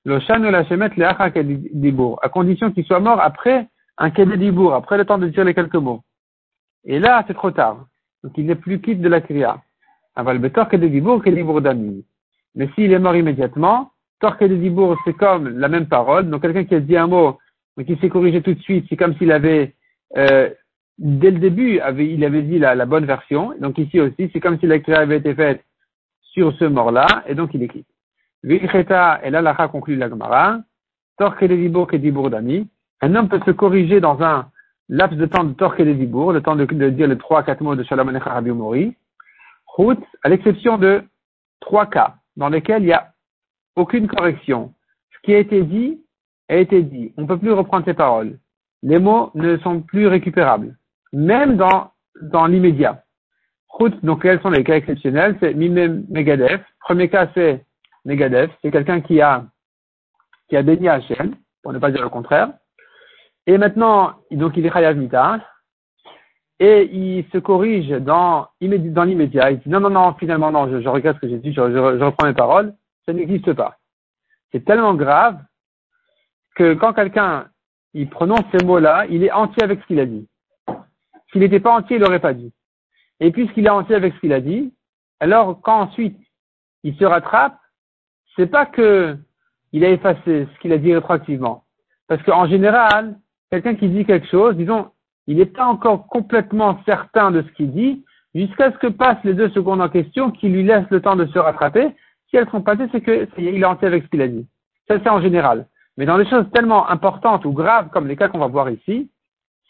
le 0.05 0.19
la 0.51 0.63
le 0.63 2.17
à 2.23 2.29
condition 2.29 2.71
qu'il 2.73 2.85
soit 2.85 3.01
mort 3.01 3.21
après 3.21 3.69
un 3.99 4.11
dibour, 4.11 4.75
après 4.75 4.99
le 4.99 5.05
temps 5.05 5.19
de 5.19 5.29
dire 5.29 5.45
les 5.45 5.55
quelques 5.55 5.75
mots. 5.75 6.03
Et 6.85 6.99
là, 6.99 7.25
c'est 7.27 7.35
trop 7.35 7.51
tard. 7.51 7.87
Donc 8.23 8.33
il 8.37 8.47
n'est 8.47 8.57
plus 8.57 8.81
quitte 8.81 9.01
de 9.01 9.09
la 9.09 9.21
kriya. 9.21 9.63
Aval 10.17 10.39
betor 10.39 10.69
que 10.69 10.77
de 10.77 10.89
dibour 10.89 11.23
que 11.23 11.31
dibour 11.31 11.61
d'ami. 11.61 12.05
Mais 12.55 12.69
s'il 12.75 12.93
est 12.93 12.99
mort 12.99 13.15
immédiatement, 13.15 13.93
tor 14.21 14.39
que 14.39 14.47
de 14.47 14.57
dibour, 14.57 14.97
c'est 15.05 15.13
comme 15.13 15.59
la 15.59 15.69
même 15.69 15.87
parole. 15.87 16.29
Donc 16.31 16.43
quelqu'un 16.43 16.65
qui 16.65 16.75
a 16.75 16.81
dit 16.81 16.97
un 16.97 17.07
mot, 17.07 17.39
mais 17.77 17.85
qui 17.85 17.97
s'est 17.97 18.09
corrigé 18.09 18.41
tout 18.43 18.55
de 18.55 18.61
suite, 18.61 18.87
c'est 18.89 18.97
comme 18.97 19.15
s'il 19.17 19.31
avait, 19.31 19.75
euh, 20.17 20.49
dès 20.99 21.31
le 21.31 21.39
début, 21.39 21.81
il 21.99 22.25
avait 22.25 22.43
dit 22.43 22.59
la, 22.59 22.87
bonne 22.87 23.05
version. 23.05 23.53
Donc 23.61 23.77
ici 23.79 24.01
aussi, 24.01 24.31
c'est 24.33 24.41
comme 24.41 24.59
si 24.59 24.67
la 24.67 24.77
avait 24.97 25.19
été 25.19 25.35
faite 25.35 25.63
sur 26.23 26.57
ce 26.57 26.65
mort-là, 26.65 27.07
et 27.27 27.35
donc 27.35 27.51
il 27.53 27.63
est 27.63 27.69
quitte. 27.69 27.87
Vicheta, 28.43 29.21
et 29.23 29.31
là, 29.31 29.43
la 29.43 29.55
conclut 29.69 29.97
la 29.97 30.09
Gemara, 30.09 30.59
tor 31.19 31.37
que 31.37 31.45
de 31.45 31.57
dibour 31.57 31.87
que 31.87 31.97
dibour 31.97 32.31
d'ami. 32.31 32.69
Un 33.03 33.15
homme 33.15 33.29
peut 33.29 33.41
se 33.45 33.51
corriger 33.51 34.01
dans 34.01 34.23
un 34.23 34.49
laps 34.89 35.19
de 35.19 35.27
temps 35.27 35.45
de 35.45 35.53
tor 35.53 35.77
que 35.77 35.83
de 35.83 35.93
dibour, 35.93 36.33
le 36.33 36.41
temps 36.41 36.57
de, 36.57 36.65
dire 36.91 37.09
les 37.09 37.19
trois, 37.19 37.43
quatre 37.43 37.63
mots 37.63 37.75
de 37.75 37.83
Shalom 37.83 38.09
Alecha 38.09 38.31
Rabbi 38.31 38.51
Mori 38.51 38.97
à 40.23 40.29
l'exception 40.29 40.79
de 40.79 41.03
trois 41.61 41.87
cas 41.87 42.17
dans 42.37 42.49
lesquels 42.49 42.83
il 42.83 42.87
n'y 42.87 42.93
a 42.93 43.13
aucune 43.77 44.09
correction. 44.09 44.73
Ce 45.15 45.19
qui 45.23 45.35
a 45.35 45.39
été 45.39 45.63
dit 45.63 46.03
a 46.49 46.57
été 46.57 46.83
dit. 46.83 47.13
On 47.17 47.23
ne 47.23 47.27
peut 47.27 47.39
plus 47.39 47.53
reprendre 47.53 47.85
ces 47.85 47.95
paroles. 47.95 48.39
Les 48.83 48.99
mots 48.99 49.31
ne 49.35 49.57
sont 49.59 49.81
plus 49.81 50.07
récupérables, 50.07 50.77
même 51.13 51.57
dans, 51.57 51.91
dans 52.23 52.47
l'immédiat. 52.47 53.03
donc 54.03 54.23
quels 54.23 54.41
sont 54.41 54.51
les 54.51 54.65
cas 54.65 54.77
exceptionnels? 54.77 55.37
C'est 55.41 55.55
Mimem 55.55 56.05
Megadef. 56.09 56.63
Premier 56.81 57.09
cas, 57.09 57.29
c'est 57.35 57.65
Megadef. 58.05 58.51
C'est 58.63 58.71
quelqu'un 58.71 59.01
qui 59.01 59.21
a, 59.21 59.45
qui 60.49 60.57
a 60.57 60.63
béni 60.63 60.89
Hachem, 60.89 61.35
pour 61.63 61.73
ne 61.73 61.79
pas 61.79 61.91
dire 61.91 62.03
le 62.03 62.09
contraire. 62.09 62.51
Et 63.47 63.59
maintenant, 63.59 64.15
donc 64.31 64.57
il 64.57 64.67
est 64.67 64.73
Chayav 64.73 64.97
Mita 64.97 65.41
et 66.59 66.89
il 66.91 67.27
se 67.33 67.39
corrige 67.39 67.89
dans, 67.89 68.49
dans 68.61 69.05
l'immédiat. 69.05 69.51
Il 69.51 69.59
dit 69.59 69.69
non, 69.69 69.81
non, 69.81 69.91
non, 69.91 70.15
finalement, 70.15 70.51
non, 70.51 70.69
je, 70.69 70.89
regrette 70.89 71.17
ce 71.17 71.21
que 71.21 71.29
j'ai 71.29 71.39
dit, 71.39 71.53
je, 71.53 71.61
reprends 71.61 72.27
mes 72.27 72.35
paroles. 72.35 72.75
Ça 73.05 73.13
n'existe 73.13 73.53
pas. 73.53 73.77
C'est 74.53 74.65
tellement 74.65 74.95
grave 74.95 75.39
que 76.55 76.75
quand 76.75 76.93
quelqu'un 76.93 77.49
il 77.95 78.09
prononce 78.09 78.45
ces 78.53 78.65
mots-là, 78.65 79.07
il 79.11 79.23
est 79.23 79.33
entier 79.33 79.63
avec 79.63 79.81
ce 79.83 79.87
qu'il 79.87 80.01
a 80.01 80.07
dit. 80.07 80.27
S'il 81.31 81.41
n'était 81.41 81.61
pas 81.61 81.75
entier, 81.75 81.97
il 81.97 82.03
l'aurait 82.03 82.21
pas 82.21 82.35
dit. 82.35 82.53
Et 83.21 83.31
puisqu'il 83.31 83.67
est 83.67 83.71
entier 83.71 83.95
avec 83.95 84.15
ce 84.15 84.21
qu'il 84.21 84.33
a 84.33 84.41
dit, 84.41 84.73
alors 85.21 85.61
quand 85.61 85.81
ensuite 85.81 86.19
il 86.83 86.97
se 86.97 87.05
rattrape, 87.05 87.59
c'est 88.35 88.47
pas 88.47 88.67
que 88.67 89.17
il 89.73 89.85
a 89.85 89.91
effacé 89.91 90.47
ce 90.53 90.61
qu'il 90.61 90.73
a 90.73 90.79
dit 90.79 90.95
rétroactivement. 90.95 91.65
Parce 92.07 92.23
qu'en 92.23 92.47
général, 92.47 93.19
quelqu'un 93.51 93.75
qui 93.75 93.89
dit 93.89 94.05
quelque 94.05 94.29
chose, 94.29 94.57
disons, 94.57 94.91
il 95.27 95.39
n'est 95.39 95.47
pas 95.47 95.67
encore 95.67 96.07
complètement 96.07 96.79
certain 96.85 97.31
de 97.31 97.43
ce 97.43 97.49
qu'il 97.53 97.73
dit, 97.73 98.05
jusqu'à 98.35 98.71
ce 98.73 98.79
que 98.79 98.87
passent 98.87 99.23
les 99.25 99.35
deux 99.35 99.51
secondes 99.51 99.81
en 99.81 99.89
question 99.89 100.31
qui 100.31 100.49
lui 100.49 100.63
laissent 100.63 100.91
le 100.91 101.01
temps 101.01 101.17
de 101.17 101.27
se 101.27 101.39
rattraper. 101.39 101.89
Si 102.29 102.37
elles 102.37 102.49
sont 102.51 102.63
passées, 102.63 102.89
c'est 102.93 103.01
qu'il 103.01 103.63
est 103.63 103.65
entier 103.65 103.89
avec 103.89 104.05
ce 104.05 104.09
qu'il 104.09 104.23
a 104.23 104.29
dit. 104.29 104.47
Ça, 104.89 104.99
c'est 105.03 105.09
en 105.09 105.21
général. 105.21 105.67
Mais 105.97 106.07
dans 106.07 106.19
des 106.19 106.29
choses 106.29 106.47
tellement 106.53 106.89
importantes 106.89 107.45
ou 107.45 107.53
graves 107.53 107.89
comme 107.91 108.07
les 108.07 108.17
cas 108.17 108.29
qu'on 108.29 108.39
va 108.39 108.47
voir 108.47 108.71
ici, 108.71 109.11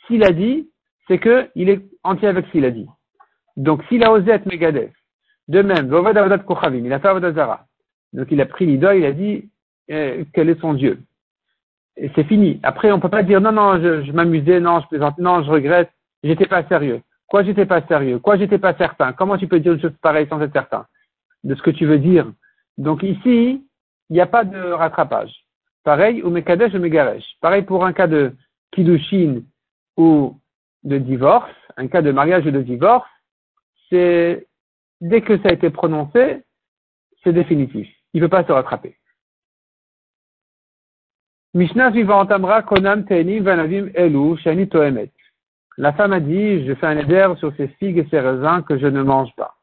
s'il 0.07 0.25
a 0.25 0.33
dit, 0.33 0.69
c'est 1.09 1.21
qu'il 1.21 1.69
est 1.69 1.85
entier 2.03 2.29
avec 2.29 2.47
ce 2.47 2.53
qu'il 2.53 2.65
a 2.65 2.71
dit. 2.71 2.87
Donc, 3.57 3.83
s'il 3.89 4.05
a 4.05 4.13
osé 4.13 4.31
être 4.31 4.47
Megadef, 4.47 4.93
de 5.49 5.63
même, 5.63 5.89
il 5.89 6.93
a 6.93 6.99
fait 6.99 7.09
Avodazara. 7.09 7.67
Donc, 8.13 8.27
il 8.31 8.41
a 8.41 8.47
pris 8.47 8.67
l'idole, 8.67 8.97
il 8.97 9.05
a 9.05 9.13
dit 9.13 9.49
euh, 9.91 10.25
quel 10.35 10.51
est 10.51 10.61
son 10.61 10.75
Dieu? 10.75 11.01
C'est 11.97 12.25
fini. 12.25 12.61
Après, 12.63 12.93
on 12.93 13.01
peut 13.01 13.09
pas 13.09 13.23
dire 13.23 13.41
non, 13.41 13.53
non, 13.53 13.81
je, 13.81 14.13
m'amusais, 14.13 14.61
non, 14.61 14.81
je 14.81 14.89
plaisante, 14.89 15.19
non, 15.19 15.43
je 15.43 15.51
regrette, 15.51 15.91
j'étais 16.23 16.47
pas 16.47 16.65
sérieux. 16.65 17.01
Quoi, 17.27 17.43
j'étais 17.43 17.67
pas 17.67 17.83
sérieux? 17.87 18.19
Quoi, 18.19 18.37
j'étais 18.37 18.59
pas 18.59 18.75
certain? 18.75 19.13
Comment 19.13 19.37
tu 19.37 19.49
peux 19.49 19.61
dire 19.61 19.73
une 19.73 19.81
chose 19.81 19.95
pareille 20.01 20.29
sans 20.29 20.41
être 20.41 20.53
certain? 20.53 20.87
De 21.43 21.55
ce 21.55 21.63
que 21.63 21.71
tu 21.71 21.87
veux 21.87 21.99
dire 21.99 22.31
Donc 22.79 23.03
ici, 23.03 23.65
il 24.11 24.13
n'y 24.13 24.21
a 24.21 24.27
pas 24.27 24.45
de 24.45 24.59
rattrapage. 24.73 25.33
Pareil, 25.85 26.23
ou 26.23 26.31
Mekadesh 26.31 26.75
ou 26.75 26.79
Megaresh. 26.79 27.25
Pareil 27.41 27.63
pour 27.63 27.85
un 27.85 27.93
cas 27.93 28.07
de 28.07 28.33
Kiddushin 28.73 29.43
ou 29.97 30.39
de 30.85 30.99
divorce, 30.99 31.51
un 31.77 31.89
cas 31.89 32.03
de 32.03 32.13
mariage 32.13 32.47
ou 32.47 32.51
de 32.51 32.63
divorce, 32.63 33.09
c'est 33.89 34.47
dès 35.01 35.21
que 35.21 35.37
ça 35.39 35.49
a 35.49 35.53
été 35.53 35.71
prononcé, 35.71 36.43
c'est 37.23 37.33
définitif. 37.33 37.89
Il 38.13 38.21
ne 38.21 38.27
peut 38.27 38.31
pas 38.31 38.45
se 38.45 38.53
rattraper. 38.53 38.97
La 41.59 41.65
femme 45.95 46.13
a 46.13 46.21
dit, 46.21 46.67
je 46.67 46.75
fais 46.75 46.87
un 46.87 46.99
éder 46.99 47.33
sur 47.39 47.57
ces 47.57 47.69
figues 47.69 47.97
et 47.97 48.07
ces 48.11 48.21
raisins 48.21 48.63
que 48.63 48.77
je 48.77 48.87
ne 48.87 49.03
mange 49.03 49.35
pas. 49.37 49.57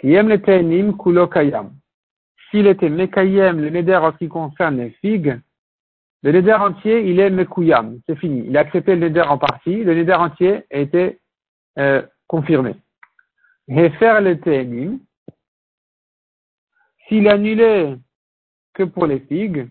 S'il 0.00 0.20
était 2.68 2.88
Mekayem, 2.88 3.60
le 3.60 3.70
neder 3.70 3.96
en 3.96 4.12
ce 4.12 4.18
qui 4.18 4.28
concerne 4.28 4.76
les 4.76 4.90
figues, 5.00 5.40
le 6.22 6.30
neder 6.30 6.52
entier, 6.52 7.10
il 7.10 7.18
est 7.18 7.30
Mekuyam. 7.30 7.98
C'est 8.06 8.14
fini. 8.14 8.44
Il 8.46 8.56
a 8.56 8.60
accepté 8.60 8.94
le 8.94 9.08
neder 9.08 9.22
en 9.22 9.38
partie. 9.38 9.82
Le 9.82 9.96
neder 9.96 10.14
entier 10.14 10.62
a 10.70 10.78
été 10.78 11.18
euh, 11.80 12.02
confirmé. 12.28 12.76
Hefer 13.66 14.20
le 14.20 14.38
Ténim, 14.38 15.00
s'il 17.08 17.26
annulé 17.28 17.96
que 18.74 18.84
pour 18.84 19.06
les 19.06 19.18
figues, 19.18 19.68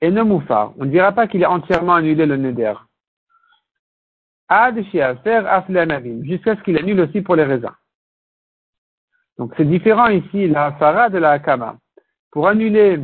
et 0.00 0.10
ne 0.10 0.22
moufar. 0.22 0.72
On 0.78 0.84
ne 0.84 0.90
dira 0.90 1.12
pas 1.12 1.26
qu'il 1.26 1.44
a 1.44 1.50
entièrement 1.50 1.94
annulé 1.94 2.26
le 2.26 2.36
neder. 2.36 2.74
Ad 4.48 4.76
jusqu'à 4.76 6.56
ce 6.56 6.62
qu'il 6.62 6.78
annule 6.78 7.00
aussi 7.00 7.20
pour 7.20 7.36
les 7.36 7.44
raisins. 7.44 7.74
Donc 9.38 9.52
c'est 9.56 9.64
différent 9.64 10.08
ici, 10.08 10.48
la 10.48 10.72
fara 10.72 11.10
de 11.10 11.18
la 11.18 11.32
hakama. 11.32 11.76
Pour 12.30 12.48
annuler, 12.48 13.00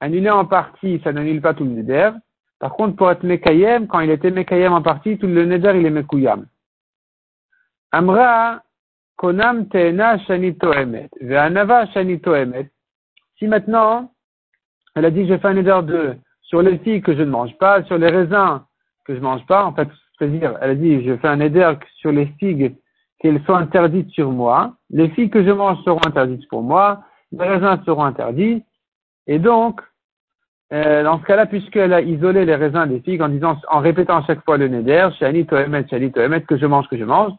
annuler 0.00 0.30
en 0.30 0.44
partie, 0.44 1.00
ça 1.04 1.12
n'annule 1.12 1.40
pas 1.40 1.54
tout 1.54 1.64
le 1.64 1.70
neder. 1.70 2.10
Par 2.58 2.72
contre, 2.72 2.96
pour 2.96 3.10
être 3.10 3.22
mekayem, 3.22 3.86
quand 3.86 4.00
il 4.00 4.10
était 4.10 4.30
mekayem 4.30 4.72
en 4.72 4.82
partie, 4.82 5.16
tout 5.18 5.26
le 5.26 5.46
neder, 5.46 5.72
il 5.76 5.86
est 5.86 5.90
mekouyam. 5.90 6.46
Amra, 7.92 8.62
konam 9.16 9.68
teena 9.68 10.18
shanito 10.18 10.72
emet, 10.72 11.08
ve'anava 11.20 11.86
shanito 11.86 12.34
emet. 12.34 12.70
Si 13.38 13.46
maintenant, 13.46 14.12
elle 14.94 15.06
a 15.06 15.10
dit, 15.10 15.26
je 15.26 15.38
fais 15.38 15.48
un 15.48 15.54
neder 15.54 15.80
de, 15.84 16.16
sur 16.50 16.62
les 16.62 16.78
filles 16.78 17.00
que 17.00 17.14
je 17.14 17.22
ne 17.22 17.30
mange 17.30 17.56
pas, 17.58 17.84
sur 17.84 17.96
les 17.96 18.08
raisins 18.08 18.60
que 19.06 19.14
je 19.14 19.20
ne 19.20 19.24
mange 19.24 19.46
pas, 19.46 19.64
en 19.64 19.72
fait, 19.72 19.88
c'est-à-dire, 20.18 20.58
elle 20.60 20.70
a 20.70 20.74
dit, 20.74 21.04
je 21.06 21.16
fais 21.16 21.28
un 21.28 21.38
éder 21.38 21.72
sur 21.98 22.10
les 22.10 22.26
figues 22.40 22.74
qu'elles 23.20 23.40
soient 23.44 23.58
interdites 23.58 24.10
sur 24.10 24.32
moi, 24.32 24.74
les 24.90 25.08
figues 25.10 25.32
que 25.32 25.44
je 25.44 25.50
mange 25.50 25.78
seront 25.84 26.04
interdites 26.04 26.46
pour 26.48 26.62
moi, 26.62 27.04
les 27.30 27.46
raisins 27.46 27.80
seront 27.86 28.02
interdits, 28.02 28.64
et 29.28 29.38
donc, 29.38 29.80
euh, 30.72 31.04
dans 31.04 31.20
ce 31.20 31.24
cas-là, 31.24 31.46
puisqu'elle 31.46 31.92
a 31.92 32.00
isolé 32.00 32.44
les 32.44 32.56
raisins 32.56 32.86
des 32.86 33.00
figues 33.00 33.22
en 33.22 33.28
disant, 33.28 33.56
en 33.68 33.78
répétant 33.78 34.18
à 34.18 34.26
chaque 34.26 34.44
fois 34.44 34.56
le 34.56 34.66
neder, 34.66 35.08
shani 35.20 35.46
toemet, 35.46 35.86
shani 35.88 36.10
toemet, 36.10 36.42
que 36.42 36.56
je 36.56 36.66
mange, 36.66 36.88
que 36.88 36.98
je 36.98 37.04
mange, 37.04 37.32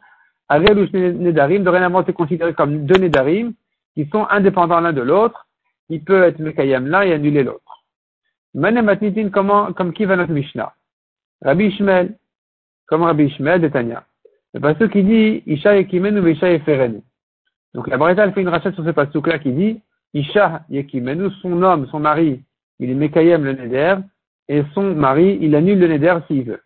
Ariel 0.48 0.88
nedarim, 0.94 1.63
dorénavant, 1.63 2.03
c'est 2.06 2.13
considéré 2.13 2.53
comme 2.53 2.86
deux 2.86 2.98
nedarim, 2.98 3.53
qui 3.94 4.08
sont 4.08 4.25
indépendants 4.30 4.80
l'un 4.80 4.94
de 4.94 5.01
l'autre, 5.01 5.48
il 5.89 6.01
peut 6.01 6.24
être 6.24 6.39
mekayam 6.39 6.88
l'un 6.88 7.01
et 7.01 7.13
annuler 7.13 7.44
l'autre. 7.44 7.71
Manem 8.53 8.89
comment, 9.31 9.74
comme 9.74 9.93
qui 9.93 10.05
va 10.05 10.15
notre 10.15 10.34
Mishnah? 10.34 10.74
Rabbi 11.41 11.65
Ishmael, 11.65 12.15
comme 12.88 13.03
Rabbi 13.03 13.25
Ishmael 13.25 13.62
de 13.62 13.70
Tanya. 13.70 14.03
Le 14.53 14.60
passage 14.60 14.89
qui 14.89 15.03
dit, 15.03 15.43
Isha 15.46 15.75
yekimenu 15.75 16.29
Isha 16.29 16.51
yeferenu. 16.51 17.01
Donc 17.74 17.88
la 17.88 17.98
Breta, 17.98 18.25
elle 18.25 18.34
fait 18.34 18.41
une 18.41 18.50
rachette 18.50 18.75
sur 18.75 18.84
ce 18.84 18.89
passage-là 18.89 19.39
qui 19.39 19.51
dit, 19.53 19.81
Isha 20.13 20.63
yekimenu, 20.70 21.31
son 21.41 21.62
homme, 21.63 21.88
son 21.88 22.00
mari, 22.00 22.41
il 22.79 22.89
est 22.89 22.96
Mekayem 22.96 23.43
le 23.43 23.53
Neder, 23.53 23.96
et 24.50 24.63
son 24.74 24.93
mari, 24.93 25.38
il 25.41 25.55
annule 25.55 25.79
le 25.79 25.88
Neder 25.88 26.17
s'il 26.27 26.43
veut. 26.43 26.62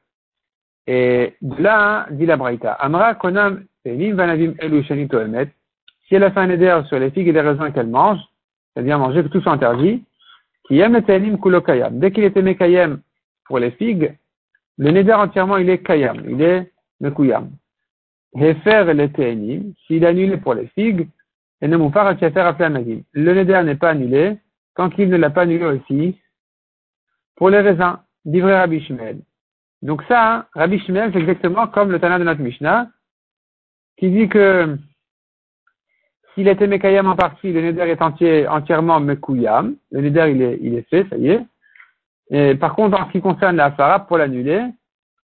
Et 0.88 1.36
de 1.42 1.62
là, 1.62 2.08
dit 2.10 2.26
la 2.26 2.38
Braïta, 2.38 2.74
Amra 2.74 3.14
konam 3.16 3.66
elim 3.86 4.16
vanavim 4.16 4.56
elu 4.60 4.84
shanito 4.84 5.20
emet, 5.20 5.52
si 6.08 6.16
elle 6.16 6.24
a 6.24 6.32
fait 6.32 6.40
un 6.40 6.48
Neder 6.48 6.82
sur 6.88 6.98
les 6.98 7.12
figues 7.12 7.28
et 7.28 7.32
les 7.32 7.42
raisins 7.42 7.72
qu'elle 7.72 7.88
mange, 7.88 8.20
c'est-à-dire 8.74 8.98
manger 8.98 9.24
que 9.24 9.28
tout 9.28 9.42
soit 9.42 9.52
interdit, 9.52 10.04
qui 10.68 10.80
aime 10.80 11.02
kulokayam. 11.40 12.00
Dès 12.00 12.12
qu'il 12.12 12.24
était 12.24 12.42
mekayem 12.42 13.02
pour 13.46 13.60
les 13.60 13.72
figues, 13.72 14.18
le 14.78 14.92
neder 14.92 15.14
entièrement 15.14 15.58
il 15.58 15.70
est 15.70 15.84
kayam, 15.84 16.24
il 16.28 16.42
est 16.42 16.72
mekuyam. 17.00 17.52
Hefer 18.36 18.94
le 18.94 19.08
te'enim, 19.12 19.74
s'il 19.86 20.06
annule 20.06 20.42
pour 20.42 20.54
les 20.54 20.68
figues, 20.68 21.08
et 21.62 21.68
ne 21.68 21.78
moufar 21.78 22.14
Le 22.20 23.34
neder 23.34 23.64
n'est 23.64 23.76
pas 23.76 23.92
annulé 23.92 24.38
tant 24.76 24.90
qu'il 24.90 25.10
ne 25.10 25.18
l'a 25.18 25.30
pas 25.30 25.44
annulé 25.44 25.66
aussi 25.66 26.20
pour 27.36 27.50
les 27.50 27.60
raisins, 27.60 27.98
d'ivrer 28.26 28.58
Rabbi 28.58 28.82
Shmuel. 28.82 29.20
Donc 29.82 30.04
ça, 30.08 30.48
Rabbi 30.54 30.80
Shmuel, 30.80 31.12
c'est 31.14 31.20
exactement 31.20 31.68
comme 31.68 31.92
le 31.92 32.00
Tana 32.00 32.20
de 32.20 32.24
notre 32.24 32.42
Mishnah, 32.42 32.90
qui 33.98 34.10
dit 34.10 34.30
que 34.30 34.78
s'il 36.36 36.50
était 36.50 36.68
Mekayam 36.68 37.08
en 37.08 37.16
partie, 37.16 37.52
le 37.52 37.62
Neder 37.62 37.90
est 37.90 38.02
entièrement 38.02 39.00
Mekouyam. 39.00 39.76
Le 39.92 40.02
Neder, 40.02 40.58
il 40.62 40.76
est, 40.76 40.90
fait, 40.90 41.08
ça 41.10 41.18
y 41.18 41.30
est. 41.30 41.42
Et 42.30 42.56
par 42.56 42.76
contre, 42.76 43.00
en 43.00 43.08
ce 43.08 43.12
qui 43.14 43.22
concerne 43.22 43.56
la 43.56 43.72
Farah, 43.72 44.02
pour 44.02 44.18
l'annuler, 44.18 44.62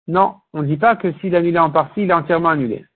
non, 0.06 0.36
on 0.52 0.62
ne 0.62 0.68
dit 0.68 0.76
pas 0.76 0.96
que 0.96 1.12
s'il 1.14 1.34
annulé 1.34 1.58
en 1.58 1.70
partie, 1.70 2.02
il 2.02 2.10
est 2.10 2.14
entièrement 2.14 2.50
annulé. 2.50 2.86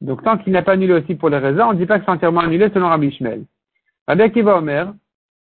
Donc, 0.00 0.22
tant 0.22 0.38
qu'il 0.38 0.52
n'a 0.52 0.62
pas 0.62 0.72
annulé 0.72 0.92
aussi 0.92 1.14
pour 1.14 1.30
les 1.30 1.38
raisins, 1.38 1.62
on 1.62 1.72
ne 1.72 1.78
dit 1.78 1.86
pas 1.86 1.98
que 1.98 2.04
c'est 2.04 2.10
entièrement 2.10 2.40
annulé 2.40 2.70
selon 2.72 2.88
Rabbi 2.88 3.08
Ishmael. 3.08 3.44
Rabbi 4.06 4.22
Akiva 4.22 4.58
Omer, 4.58 4.92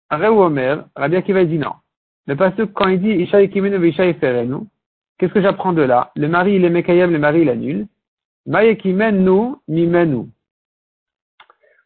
Areu 0.09 0.27
Omer, 0.27 0.85
Rabbi 0.95 1.15
Akiva 1.15 1.43
dit 1.43 1.57
non. 1.57 1.73
Le 2.27 2.35
pasteur, 2.35 2.67
quand 2.73 2.87
il 2.87 3.01
dit 3.01 3.09
Isha 3.09 3.41
Ekimenu 3.41 3.85
Isha 3.87 4.13
qu'est-ce 4.13 5.33
que 5.33 5.41
j'apprends 5.41 5.73
de 5.73 5.81
là? 5.81 6.11
Le 6.15 6.27
mari, 6.27 6.55
il 6.55 6.65
est 6.65 6.69
Mekayem, 6.69 7.11
le 7.11 7.19
mari, 7.19 7.41
il 7.41 7.49
annule. 7.49 7.87
Mayekimenu, 8.47 9.57
mimenu. 9.67 10.29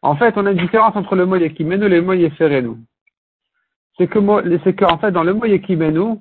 En 0.00 0.16
fait, 0.16 0.34
on 0.36 0.46
a 0.46 0.52
une 0.52 0.58
différence 0.58 0.96
entre 0.96 1.16
le 1.16 1.26
mot 1.26 1.36
yekimenu 1.36 1.84
et 1.84 1.88
le 1.88 2.02
mot 2.02 2.12
yeferenu. 2.12 2.76
C'est 3.98 4.06
que, 4.06 4.70
qu'en 4.70 4.98
fait, 4.98 5.10
dans 5.10 5.24
le 5.24 5.34
mot 5.34 5.44
yekimenu, 5.44 6.20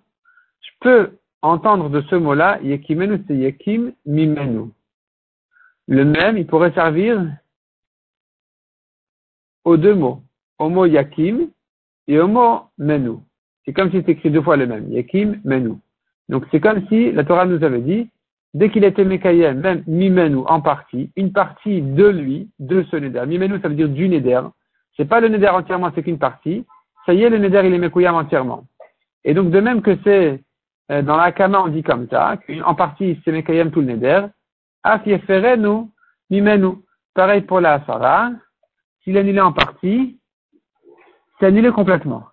je 0.62 0.70
peux 0.82 1.18
entendre 1.42 1.90
de 1.90 2.02
ce 2.10 2.16
mot-là, 2.16 2.60
yekimenu, 2.62 3.24
c'est 3.28 3.36
yekim, 3.36 3.94
mimenu. 4.06 4.72
Le 5.88 6.06
même, 6.06 6.38
il 6.38 6.48
pourrait 6.48 6.74
servir 6.74 7.24
aux 9.64 9.78
deux 9.78 9.96
mots, 9.96 10.22
au 10.58 10.70
mot 10.70 10.86
yakim 10.86 11.50
et 12.08 12.20
au 12.20 12.28
mot 12.28 12.62
menu. 12.78 13.18
C'est 13.64 13.74
comme 13.74 13.92
si 13.92 13.98
c'était 13.98 14.14
écrit 14.14 14.32
deux 14.32 14.42
fois 14.42 14.58
le 14.58 14.66
même, 14.66 14.92
yakim, 14.92 15.40
menu. 15.44 15.74
Donc 16.30 16.46
c'est 16.50 16.60
comme 16.60 16.88
si 16.88 17.12
la 17.12 17.24
Torah 17.24 17.46
nous 17.46 17.64
avait 17.64 17.82
dit, 17.82 18.10
dès 18.54 18.70
qu'il 18.70 18.84
était 18.84 19.06
Mekayem, 19.06 19.60
même 19.60 19.84
Mimenu 19.88 20.44
en 20.48 20.62
partie, 20.62 21.12
une 21.16 21.32
partie 21.32 21.82
de 21.82 22.08
lui, 22.08 22.50
de 22.60 22.84
ce 22.84 22.96
Neder. 22.96 23.24
Mimenu, 23.26 23.60
ça 23.62 23.70
veut 23.70 23.76
dire 23.76 23.90
du 23.90 24.10
Neder. 24.10 24.42
C'est 24.98 25.06
pas 25.06 25.20
le 25.20 25.30
Neder 25.30 25.50
entièrement, 25.50 25.92
c'est 25.96 26.04
qu'une 26.04 26.20
partie. 26.20 26.66
Ça 27.06 27.14
y 27.14 27.24
est, 27.24 27.30
le 27.30 27.38
Neder, 27.38 27.62
il 27.66 27.74
est 27.74 27.78
Mekouyam 27.78 28.16
entièrement. 28.16 28.66
Et 29.24 29.34
donc, 29.34 29.52
de 29.52 29.60
même 29.60 29.82
que 29.82 29.98
c'est, 30.04 30.42
euh, 30.92 31.02
dans 31.02 31.18
la 31.18 31.32
Kama, 31.32 31.62
on 31.62 31.68
dit 31.68 31.84
comme 31.84 32.08
ça, 32.10 32.38
en 32.66 32.76
partie, 32.76 33.20
c'est 33.24 33.32
Mekayem 33.32 33.72
tout 33.72 33.82
le 33.82 33.88
Neder. 33.88 34.26
Af 34.84 35.06
Yeferenu, 35.06 35.88
Mimenu. 36.30 36.78
Pareil 37.14 37.42
pour 37.42 37.60
la 37.60 37.74
Asara. 37.74 38.32
S'il 39.04 39.18
est 39.18 39.20
annulé 39.20 39.42
en 39.42 39.52
partie, 39.52 40.20
c'est 41.40 41.48
annulé 41.48 41.72
complètement. 41.72 42.24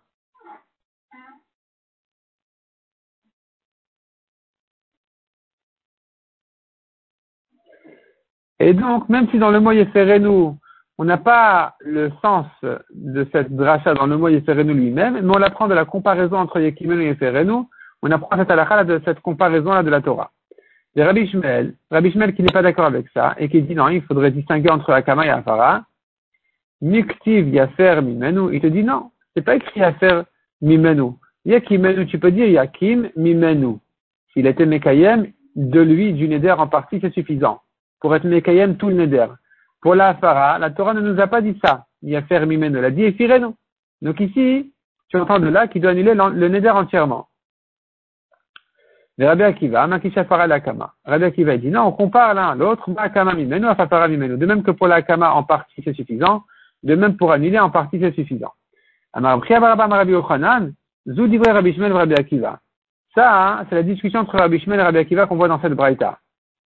Et 8.61 8.75
donc, 8.75 9.09
même 9.09 9.29
si 9.31 9.38
dans 9.38 9.50
le 9.50 9.61
mot 9.61 9.73
Yeferenu, 9.73 10.55
on 10.99 11.05
n'a 11.05 11.17
pas 11.17 11.77
le 11.81 12.11
sens 12.23 12.47
de 12.93 13.27
cette 13.33 13.55
dracha 13.55 13.95
dans 13.95 14.07
le 14.07 14.17
mot 14.17 14.29
Yeferenu 14.29 14.75
lui-même, 14.75 15.21
mais 15.23 15.37
on 15.37 15.38
l'apprend 15.38 15.69
de 15.69 15.75
la 15.75 15.85
comparaison 15.85 16.38
entre 16.38 16.61
Yekimenu 16.61 17.03
et 17.03 17.07
Yeferenu, 17.09 17.65
on 18.03 18.11
apprend 18.11 18.37
cette 18.37 18.50
halakha 18.50 18.85
de 18.85 19.00
cette 19.05 19.21
comparaison-là 19.21 19.83
de 19.83 19.91
la 19.91 20.00
Torah. 20.00 20.33
Et 20.97 21.05
Rabbi 21.05 21.29
Shmuel, 21.29 21.75
Rabbi 21.93 22.11
Shmuel 22.11 22.35
qui 22.35 22.43
n'est 22.43 22.53
pas 22.53 22.62
d'accord 22.62 22.87
avec 22.87 23.07
ça, 23.15 23.37
et 23.38 23.49
qui 23.49 23.62
dit 23.62 23.77
non, 23.77 23.88
il 23.88 24.03
faudrait 24.03 24.33
distinguer 24.33 24.71
entre 24.71 24.93
Akama 24.93 25.27
et 25.27 25.31
Afara, 25.31 25.85
Miktiv 26.81 27.49
Yafer 27.49 28.00
Mimenu, 28.03 28.53
il 28.53 28.61
te 28.61 28.67
dit 28.67 28.83
non, 28.83 29.11
c'est 29.37 29.43
pas 29.43 29.55
écrit 29.55 29.81
Yafer 29.81 30.23
Mimenu. 30.61 31.12
Yakimenu, 31.45 32.07
tu 32.07 32.19
peux 32.19 32.33
dire 32.33 32.49
Yakim 32.49 33.11
Mimenu. 33.17 33.77
S'il 34.33 34.47
était 34.47 34.67
Mekayem, 34.67 35.29
de 35.55 35.81
lui, 35.81 36.12
du 36.12 36.29
Neder 36.29 36.53
en 36.53 36.67
partie, 36.67 36.99
c'est 37.00 37.15
suffisant 37.15 37.61
pour 38.00 38.14
être 38.14 38.25
Mekayem 38.25 38.76
tout 38.76 38.88
le 38.88 38.95
Neder. 38.95 39.26
Pour 39.81 39.95
la 39.95 40.09
Afara, 40.09 40.59
la 40.59 40.71
Torah 40.71 40.95
ne 40.95 41.00
nous 41.00 41.21
a 41.21 41.26
pas 41.26 41.40
dit 41.40 41.59
ça. 41.64 41.87
Il 42.02 42.11
y 42.11 42.17
a 42.17 42.23
fait 42.23 42.45
Mimeno, 42.45 42.78
elle 42.78 42.85
a 42.85 42.90
dit 42.90 43.05
Efireno. 43.05 43.55
Donc 44.02 44.21
ici, 44.21 44.73
tu 45.09 45.17
entends 45.17 45.38
de 45.38 45.49
là 45.49 45.67
qu'il 45.69 45.83
doit 45.83 45.93
annuler 45.93 46.14
le 46.14 46.49
Neder 46.49 46.71
entièrement. 46.71 47.28
Le 49.19 49.26
Rabbi 49.26 49.43
Akiva, 49.43 49.87
Makisha 49.88 50.25
Fara 50.25 50.47
la 50.47 50.61
Kama. 50.61 50.95
Rabbi 51.05 51.25
Akiva 51.25 51.57
dit 51.57 51.71
non, 51.71 51.87
on 51.87 51.93
compare 51.93 52.35
l'un 52.35 52.50
à 52.50 52.55
l'autre, 52.55 52.88
Makama 52.90 53.35
Mimeno, 53.35 53.69
Afafara 53.69 54.07
Mimeno. 54.07 54.37
De 54.37 54.47
même 54.47 54.62
que 54.62 54.71
pour 54.71 54.87
la 54.87 55.02
Kama 55.02 55.33
en 55.33 55.43
partie 55.43 55.83
c'est 55.85 55.95
suffisant, 55.95 56.45
de 56.85 56.95
même 56.95 57.17
pour 57.17 57.33
annuler 57.33 57.59
en 57.59 57.71
partie 57.71 57.99
c'est 58.00 58.14
suffisant. 58.14 58.52
Rabbi. 59.12 59.35
Ça, 63.14 63.59
hein, 63.59 63.67
c'est 63.69 63.75
la 63.75 63.83
discussion 63.83 64.21
entre 64.21 64.37
Rabbi 64.37 64.61
Shmuel 64.61 64.78
et 64.78 64.83
Rabbi 64.85 64.99
Akiva 64.99 65.26
qu'on 65.26 65.37
voit 65.37 65.49
dans 65.49 65.61
cette 65.61 65.73
braïta. 65.73 66.21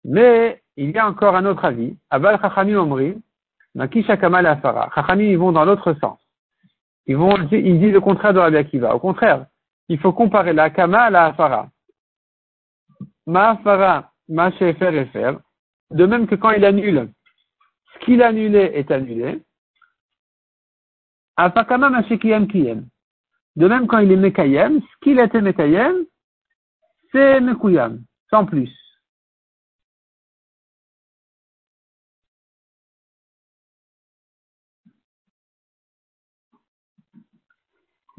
Mais 0.04 0.62
il 0.84 0.90
y 0.90 0.98
a 0.98 1.08
encore 1.08 1.36
un 1.36 1.46
autre 1.46 1.64
avis. 1.64 1.96
Aval 2.10 2.40
Chachamim 2.42 2.80
Omri, 2.80 3.16
Makisha 3.76 4.18
Kamal 4.18 4.48
Afara. 4.48 4.90
Chachamim, 4.96 5.26
ils 5.26 5.38
vont 5.38 5.52
dans 5.52 5.64
l'autre 5.64 5.94
sens. 6.02 6.20
Ils 7.06 7.16
vont, 7.16 7.38
ils 7.52 7.80
disent 7.80 7.94
le 7.94 8.02
contraire 8.02 8.34
de 8.34 8.40
Rabbi 8.40 8.58
Akiva. 8.58 8.96
Au 8.96 9.00
contraire, 9.00 9.46
il 9.90 10.00
faut 10.00 10.12
comparer 10.12 10.54
la 10.54 10.72
Kama 10.72 11.04
à 11.04 11.10
la 11.12 11.26
Afara. 11.26 11.70
Ma 13.28 13.52
Afara, 13.52 14.12
Ma 14.28 14.52
Shefer 14.54 14.98
Efer. 14.98 15.34
De 15.92 16.06
même 16.08 16.26
que 16.26 16.34
quand 16.34 16.50
il 16.50 16.66
annule, 16.66 17.12
ce 17.94 18.06
qu'il 18.06 18.24
annulé 18.24 18.72
est 18.74 18.90
annulé. 18.90 19.44
Afakama 21.38 21.92
Ma 21.92 22.04
Shekiyam 22.08 22.48
Kiyem. 22.48 22.88
De 23.56 23.68
même 23.68 23.86
quand 23.86 24.00
il 24.00 24.12
est 24.12 24.16
Mekayem, 24.16 24.82
ce 24.82 25.00
qu'il 25.04 25.20
était 25.20 25.42
Mekayem, 25.42 26.06
c'est 27.12 27.40
Mekuyam, 27.40 28.02
sans 28.32 28.46
plus. 28.46 28.81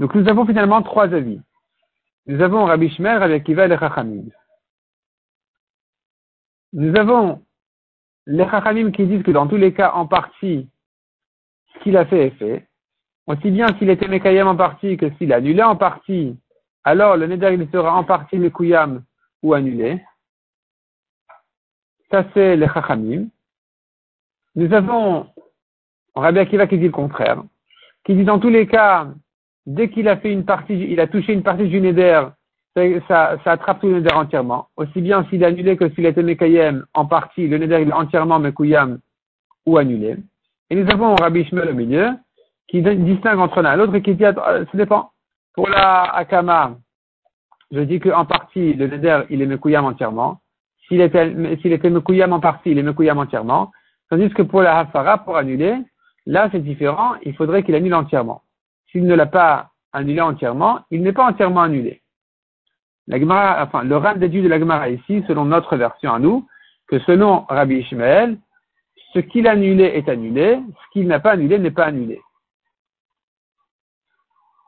Donc 0.02 0.16
nous 0.16 0.28
avons 0.28 0.44
finalement 0.44 0.82
trois 0.82 1.14
avis. 1.14 1.40
Nous 2.26 2.42
avons 2.42 2.64
Rabbi 2.64 2.90
Shmer, 2.90 3.18
Rabbi 3.18 3.35
Akiva 3.35 3.66
et 3.66 3.68
les 3.68 3.78
Chachamim. 3.78 4.25
Nous 6.73 6.97
avons 6.97 7.40
les 8.26 8.44
Chachamim 8.50 8.90
qui 8.90 9.06
disent 9.06 9.23
que 9.23 9.30
dans 9.30 9.47
tous 9.47 9.59
les 9.59 9.73
cas, 9.73 9.92
en 9.92 10.09
partie, 10.09 10.68
ce 11.73 11.78
qu'il 11.85 11.97
a 11.97 12.04
fait 12.04 12.26
est 12.26 12.30
fait. 12.30 12.66
Aussi 13.28 13.52
bien 13.52 13.68
s'il 13.78 13.90
était 13.90 14.09
Mekayam 14.09 14.49
en 14.49 14.56
partie 14.56 14.97
que 14.97 15.09
s'il 15.18 15.32
a 15.32 15.37
annulé 15.37 15.62
en 15.62 15.76
partie, 15.76 16.37
alors 16.82 17.16
le 17.16 17.28
Neder 17.28 17.54
il 17.54 17.71
sera 17.71 17.94
en 17.94 18.02
partie 18.02 18.38
Mekuyam 18.38 19.04
ou 19.44 19.54
annulé. 19.54 20.04
Ça 22.11 22.25
c'est 22.35 22.56
les 22.56 22.66
Chachamim. 22.66 23.28
Nous 24.56 24.73
avons 24.75 25.28
Rabbi 26.16 26.40
Akiva 26.40 26.66
qui 26.66 26.78
dit 26.78 26.87
le 26.87 26.90
contraire, 26.90 27.44
qui 28.02 28.16
dit 28.16 28.25
dans 28.25 28.40
tous 28.40 28.50
les 28.50 28.66
cas, 28.66 29.06
dès 29.66 29.88
qu'il 29.88 30.09
a 30.09 30.16
fait 30.16 30.33
une 30.33 30.45
partie, 30.45 30.75
il 30.75 31.00
a 31.00 31.07
touché 31.07 31.33
une 31.33 31.42
partie 31.42 31.69
du 31.69 31.81
Neder, 31.81 32.23
ça, 32.75 33.37
ça 33.45 33.52
attrape 33.52 33.81
tout 33.81 33.88
le 33.88 34.00
Neder 34.00 34.14
entièrement. 34.14 34.69
Aussi 34.76 35.00
bien 35.00 35.25
s'il 35.28 35.45
a 35.45 35.49
annulé 35.49 35.76
que 35.76 35.90
s'il 35.90 36.07
était 36.07 36.23
Mekayem 36.23 36.85
en 36.95 37.07
partie, 37.07 37.47
le 37.47 37.59
Neder 37.59 37.83
est 37.83 37.92
entièrement 37.92 38.38
Mekuyam 38.38 38.99
ou 39.66 39.76
annulé. 39.76 40.16
Et 40.71 40.75
nous 40.75 40.90
avons 40.90 41.14
Rabbi 41.14 41.45
Shmuel 41.45 41.71
au 41.71 41.75
milieu, 41.75 42.11
qui 42.69 42.83
distingue 42.83 43.38
entre 43.38 43.61
l'un 43.61 43.75
et 43.75 43.76
l'autre 43.76 43.95
et 43.95 44.02
qui 44.02 44.14
dit, 44.14 44.25
ça 44.25 44.64
dépend. 44.75 45.11
Pour 45.54 45.69
la 45.69 46.04
Akama, 46.14 46.76
je 47.71 47.81
dis 47.81 48.00
qu'en 48.00 48.25
partie, 48.25 48.73
le 48.73 48.87
Neder, 48.87 49.23
il 49.28 49.42
est 49.42 49.47
Mekuyam 49.47 49.85
entièrement. 49.85 50.40
S'il 50.88 51.00
était, 51.00 51.59
s'il 51.61 51.73
était 51.73 51.90
Mekuyam 51.90 52.33
en 52.33 52.40
partie, 52.40 52.71
il 52.71 52.78
est 52.78 52.83
Mekuyam 52.83 53.19
entièrement. 53.19 53.71
Tandis 54.09 54.31
que 54.31 54.42
pour 54.42 54.62
la 54.62 54.78
Hafara, 54.78 55.19
pour 55.19 55.37
annuler, 55.37 55.76
là 56.26 56.49
c'est 56.52 56.62
différent, 56.62 57.14
il 57.23 57.35
faudrait 57.35 57.62
qu'il 57.62 57.75
annule 57.75 57.95
entièrement. 57.95 58.42
S'il 58.92 59.06
ne 59.06 59.14
l'a 59.14 59.26
pas 59.26 59.70
annulé 59.92 60.20
entièrement, 60.20 60.80
il 60.90 61.02
n'est 61.02 61.12
pas 61.12 61.26
entièrement 61.26 61.62
annulé. 61.62 62.02
La 63.08 63.18
Gemara, 63.18 63.64
enfin, 63.64 63.82
le 63.82 63.96
Ran 63.96 64.14
déduit 64.16 64.42
de 64.42 64.49
la 64.49 64.58
Gemara 64.58 64.88
ici, 64.90 65.25
selon 65.26 65.46
notre 65.46 65.76
version 65.76 66.12
à 66.12 66.18
nous, 66.18 66.46
que 66.87 66.99
selon 67.00 67.46
Rabbi 67.49 67.76
Ishmael, 67.78 68.38
ce 69.14 69.18
qu'il 69.18 69.49
a 69.49 69.52
annulé 69.52 69.84
est 69.84 70.08
annulé, 70.08 70.61
ce 70.68 70.92
qu'il 70.92 71.06
n'a 71.06 71.20
pas 71.20 71.32
annulé 71.32 71.58
n'est 71.58 71.70
pas 71.70 71.87
annulé. 71.87 72.20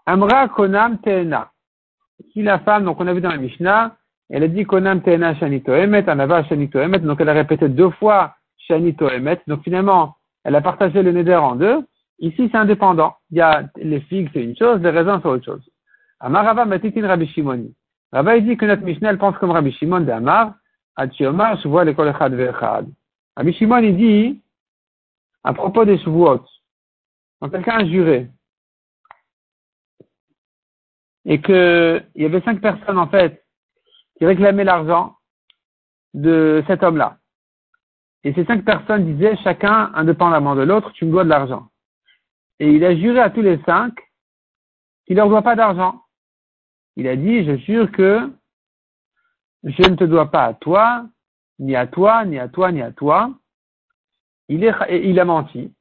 Amra 0.06 0.48
konam 0.48 0.98
teena. 0.98 1.50
Si 2.32 2.42
la 2.42 2.58
femme, 2.60 2.84
donc 2.84 3.00
on 3.00 3.06
a 3.06 3.14
vu 3.14 3.20
dans 3.20 3.30
la 3.30 3.36
Mishnah, 3.36 3.96
elle 4.30 4.42
a 4.42 4.48
dit 4.48 4.64
konam 4.64 5.02
teena 5.02 5.34
shanito 5.34 5.72
emet, 5.74 6.08
anava 6.08 6.44
shanito 6.44 6.80
emet, 6.80 6.98
donc 6.98 7.20
elle 7.20 7.28
a 7.28 7.34
répété 7.34 7.68
deux 7.68 7.90
fois 7.90 8.34
shanito 8.56 9.08
emet, 9.08 9.40
donc 9.46 9.62
finalement, 9.62 10.16
elle 10.44 10.56
a 10.56 10.60
partagé 10.60 11.02
le 11.02 11.12
neder 11.12 11.36
en 11.36 11.56
deux. 11.56 11.86
Ici, 12.18 12.48
c'est 12.50 12.58
indépendant. 12.58 13.16
Il 13.30 13.38
y 13.38 13.40
a 13.40 13.68
les 13.76 14.00
figues, 14.02 14.30
c'est 14.32 14.42
une 14.42 14.56
chose, 14.56 14.80
les 14.80 14.90
raisins, 14.90 15.18
c'est 15.22 15.28
autre 15.28 15.44
chose. 15.44 15.68
Amarava 16.20 16.64
matitin 16.64 17.06
Rabbi 17.06 17.26
Shimoni. 17.26 17.74
Rabbi 18.12 18.42
dit 18.42 18.56
que 18.56 18.66
notre 18.66 18.82
Mishnah, 18.82 19.10
elle 19.10 19.18
pense 19.18 19.36
comme 19.38 19.50
Rabbi 19.50 19.72
Shimon 19.72 20.00
de 20.00 20.10
Amar, 20.10 20.54
Achiomar, 20.96 21.60
je 21.60 21.68
vois 21.68 21.84
l'école 21.84 22.08
Echad 22.08 22.32
Vechad. 22.34 22.86
Rabbi 23.36 23.52
Shimon, 23.52 23.78
il 23.78 23.96
dit, 23.96 24.42
à 25.42 25.52
propos 25.52 25.84
des 25.84 25.98
Shavuot, 25.98 26.44
quand 27.40 27.50
quelqu'un 27.50 27.78
a 27.78 27.84
juré, 27.84 28.30
et 31.24 31.40
que 31.40 32.02
il 32.14 32.22
y 32.22 32.26
avait 32.26 32.42
cinq 32.42 32.60
personnes, 32.60 32.98
en 32.98 33.08
fait, 33.08 33.44
qui 34.16 34.24
réclamaient 34.24 34.64
l'argent 34.64 35.16
de 36.14 36.62
cet 36.68 36.82
homme-là. 36.84 37.18
Et 38.22 38.32
ces 38.32 38.44
cinq 38.44 38.64
personnes 38.64 39.12
disaient, 39.14 39.36
chacun, 39.42 39.90
indépendamment 39.94 40.54
de 40.54 40.62
l'autre, 40.62 40.92
tu 40.92 41.04
me 41.04 41.10
dois 41.10 41.24
de 41.24 41.28
l'argent. 41.28 41.68
Et 42.60 42.70
il 42.70 42.84
a 42.84 42.94
juré 42.96 43.20
à 43.20 43.30
tous 43.30 43.42
les 43.42 43.60
cinq 43.64 43.94
qu'il 45.06 45.16
ne 45.16 45.20
leur 45.20 45.28
doit 45.28 45.42
pas 45.42 45.56
d'argent. 45.56 46.02
Il 46.96 47.08
a 47.08 47.16
dit, 47.16 47.44
je 47.44 47.56
jure 47.56 47.90
que 47.90 48.30
je 49.64 49.82
ne 49.88 49.96
te 49.96 50.04
dois 50.04 50.30
pas 50.30 50.44
à 50.44 50.54
toi, 50.54 51.06
ni 51.58 51.74
à 51.74 51.86
toi, 51.86 52.24
ni 52.24 52.38
à 52.38 52.48
toi, 52.48 52.70
ni 52.70 52.82
à 52.82 52.92
toi. 52.92 53.32
Il, 54.48 54.62
est, 54.62 54.74
il 54.90 55.18
a 55.18 55.24
menti. 55.24 55.72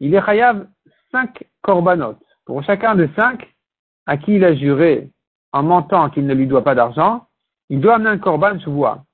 Il 0.00 0.14
est 0.14 0.24
chayav 0.24 0.68
cinq 1.10 1.44
korbanot. 1.62 2.16
Pour 2.44 2.62
chacun 2.62 2.94
de 2.94 3.08
cinq 3.16 3.54
à 4.06 4.16
qui 4.16 4.34
il 4.34 4.44
a 4.44 4.54
juré 4.54 5.10
en 5.52 5.62
mentant 5.62 6.10
qu'il 6.10 6.26
ne 6.26 6.34
lui 6.34 6.46
doit 6.46 6.64
pas 6.64 6.74
d'argent, 6.74 7.26
il 7.70 7.80
doit 7.80 7.96
amener 7.96 8.10
un 8.10 8.18
korban 8.18 8.56
voix. 8.66 9.04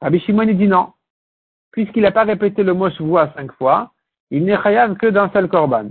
Rabbi 0.00 0.20
Shimon 0.20 0.46
dit 0.46 0.68
non. 0.68 0.92
Puisqu'il 1.72 2.02
n'a 2.02 2.12
pas 2.12 2.24
répété 2.24 2.62
le 2.62 2.72
mot 2.72 2.88
voix 3.00 3.32
cinq 3.34 3.52
fois, 3.52 3.92
il 4.30 4.44
n'est 4.44 4.60
chayav 4.62 4.96
que 4.96 5.08
d'un 5.08 5.28
seul 5.30 5.48
korban. 5.48 5.90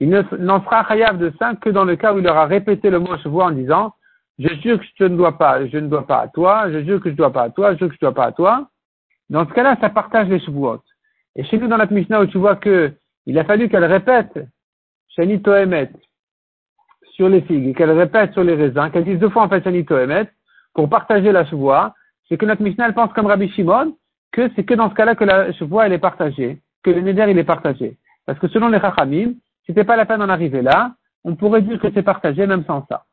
Il 0.00 0.10
n'en 0.10 0.62
sera 0.62 0.86
chayav 0.86 1.18
de 1.18 1.32
cinq 1.38 1.60
que 1.60 1.70
dans 1.70 1.84
le 1.84 1.96
cas 1.96 2.12
où 2.12 2.18
il 2.18 2.28
aura 2.28 2.46
répété 2.46 2.90
le 2.90 2.98
mot 2.98 3.16
voix 3.24 3.46
en 3.46 3.50
disant 3.52 3.94
je 4.38 4.48
jure 4.62 4.78
que 4.78 4.84
je 4.98 5.04
ne 5.04 5.16
dois 5.16 5.38
pas, 5.38 5.66
je 5.66 5.78
ne 5.78 5.88
dois 5.88 6.06
pas 6.06 6.20
à 6.20 6.28
toi, 6.28 6.70
je 6.70 6.84
jure 6.84 7.00
que 7.00 7.08
je 7.08 7.14
ne 7.14 7.16
dois 7.16 7.32
pas 7.32 7.44
à 7.44 7.50
toi, 7.50 7.72
je 7.72 7.78
jure 7.78 7.88
que 7.88 7.94
je 7.94 8.04
ne 8.04 8.10
dois 8.10 8.14
pas 8.14 8.26
à 8.26 8.32
toi. 8.32 8.68
Dans 9.30 9.46
ce 9.48 9.52
cas-là, 9.54 9.76
ça 9.80 9.88
partage 9.88 10.28
les 10.28 10.38
Shavuot. 10.40 10.82
Et 11.36 11.44
chez 11.44 11.58
nous, 11.58 11.68
dans 11.68 11.78
la 11.78 11.86
Mishnah, 11.86 12.20
où 12.20 12.26
tu 12.26 12.38
vois 12.38 12.56
que 12.56 12.92
il 13.24 13.38
a 13.38 13.44
fallu 13.44 13.68
qu'elle 13.68 13.84
répète 13.84 14.38
Shani 15.08 15.40
Toemet 15.40 15.90
sur 17.14 17.28
les 17.30 17.40
figues 17.40 17.74
qu'elle 17.74 17.90
répète 17.90 18.34
sur 18.34 18.44
les 18.44 18.54
raisins, 18.54 18.90
qu'elle 18.90 19.04
dise 19.04 19.18
deux 19.18 19.30
fois 19.30 19.44
en 19.44 19.48
fait 19.48 19.64
Shani 19.64 19.86
Toemet 19.86 20.30
pour 20.74 20.88
partager 20.90 21.32
la 21.32 21.46
Shavuot, 21.46 21.92
c'est 22.28 22.36
que 22.36 22.44
notre 22.44 22.62
Mishnah, 22.62 22.88
elle 22.88 22.94
pense 22.94 23.12
comme 23.14 23.26
Rabbi 23.26 23.48
Shimon 23.48 23.96
que 24.32 24.50
c'est 24.54 24.64
que 24.64 24.74
dans 24.74 24.90
ce 24.90 24.94
cas-là 24.94 25.14
que 25.14 25.24
la 25.24 25.52
Shavuot, 25.52 25.80
elle 25.80 25.94
est 25.94 25.98
partagée, 25.98 26.60
que 26.82 26.90
le 26.90 27.00
Neder, 27.00 27.26
il 27.30 27.38
est 27.38 27.44
partagé. 27.44 27.96
Parce 28.26 28.38
que 28.38 28.48
selon 28.48 28.68
les 28.68 28.80
Chachamim, 28.80 29.32
c'était 29.66 29.84
pas 29.84 29.96
la 29.96 30.06
peine 30.06 30.20
d'en 30.20 30.28
arriver 30.28 30.62
là, 30.62 30.94
on 31.24 31.36
pourrait 31.36 31.62
dire 31.62 31.80
que 31.80 31.90
c'est 31.92 32.02
partagé 32.02 32.46
même 32.46 32.64
sans 32.64 32.86
ça. 32.88 33.04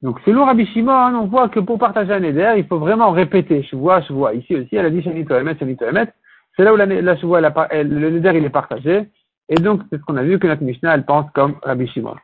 Donc, 0.00 0.20
selon 0.24 0.44
Rabbi 0.44 0.64
Shimon, 0.66 1.14
on 1.16 1.26
voit 1.26 1.48
que 1.48 1.58
pour 1.58 1.78
partager 1.78 2.12
un 2.12 2.22
éder, 2.22 2.54
il 2.56 2.66
faut 2.66 2.78
vraiment 2.78 3.10
répéter. 3.10 3.64
Je 3.64 3.74
vois, 3.74 4.00
je 4.02 4.12
vois. 4.12 4.32
Ici 4.34 4.54
aussi, 4.54 4.76
elle 4.76 4.86
a 4.86 4.90
dit 4.90 5.02
Shanito 5.02 5.34
Emet, 5.34 5.58
Shanito 5.58 5.84
Emet. 5.84 6.12
C'est 6.56 6.62
là 6.62 6.72
où 6.72 6.76
le 6.76 6.86
neder, 6.86 8.32
il 8.36 8.44
est 8.44 8.50
partagé. 8.50 9.10
Et 9.48 9.56
donc, 9.56 9.82
c'est 9.90 9.98
ce 9.98 10.02
qu'on 10.02 10.16
a 10.16 10.22
vu 10.22 10.38
que 10.38 10.46
notre 10.46 10.62
Mishnah, 10.62 10.94
elle 10.94 11.04
pense 11.04 11.28
comme 11.32 11.56
Rabbi 11.62 11.88
Shimon. 11.88 12.14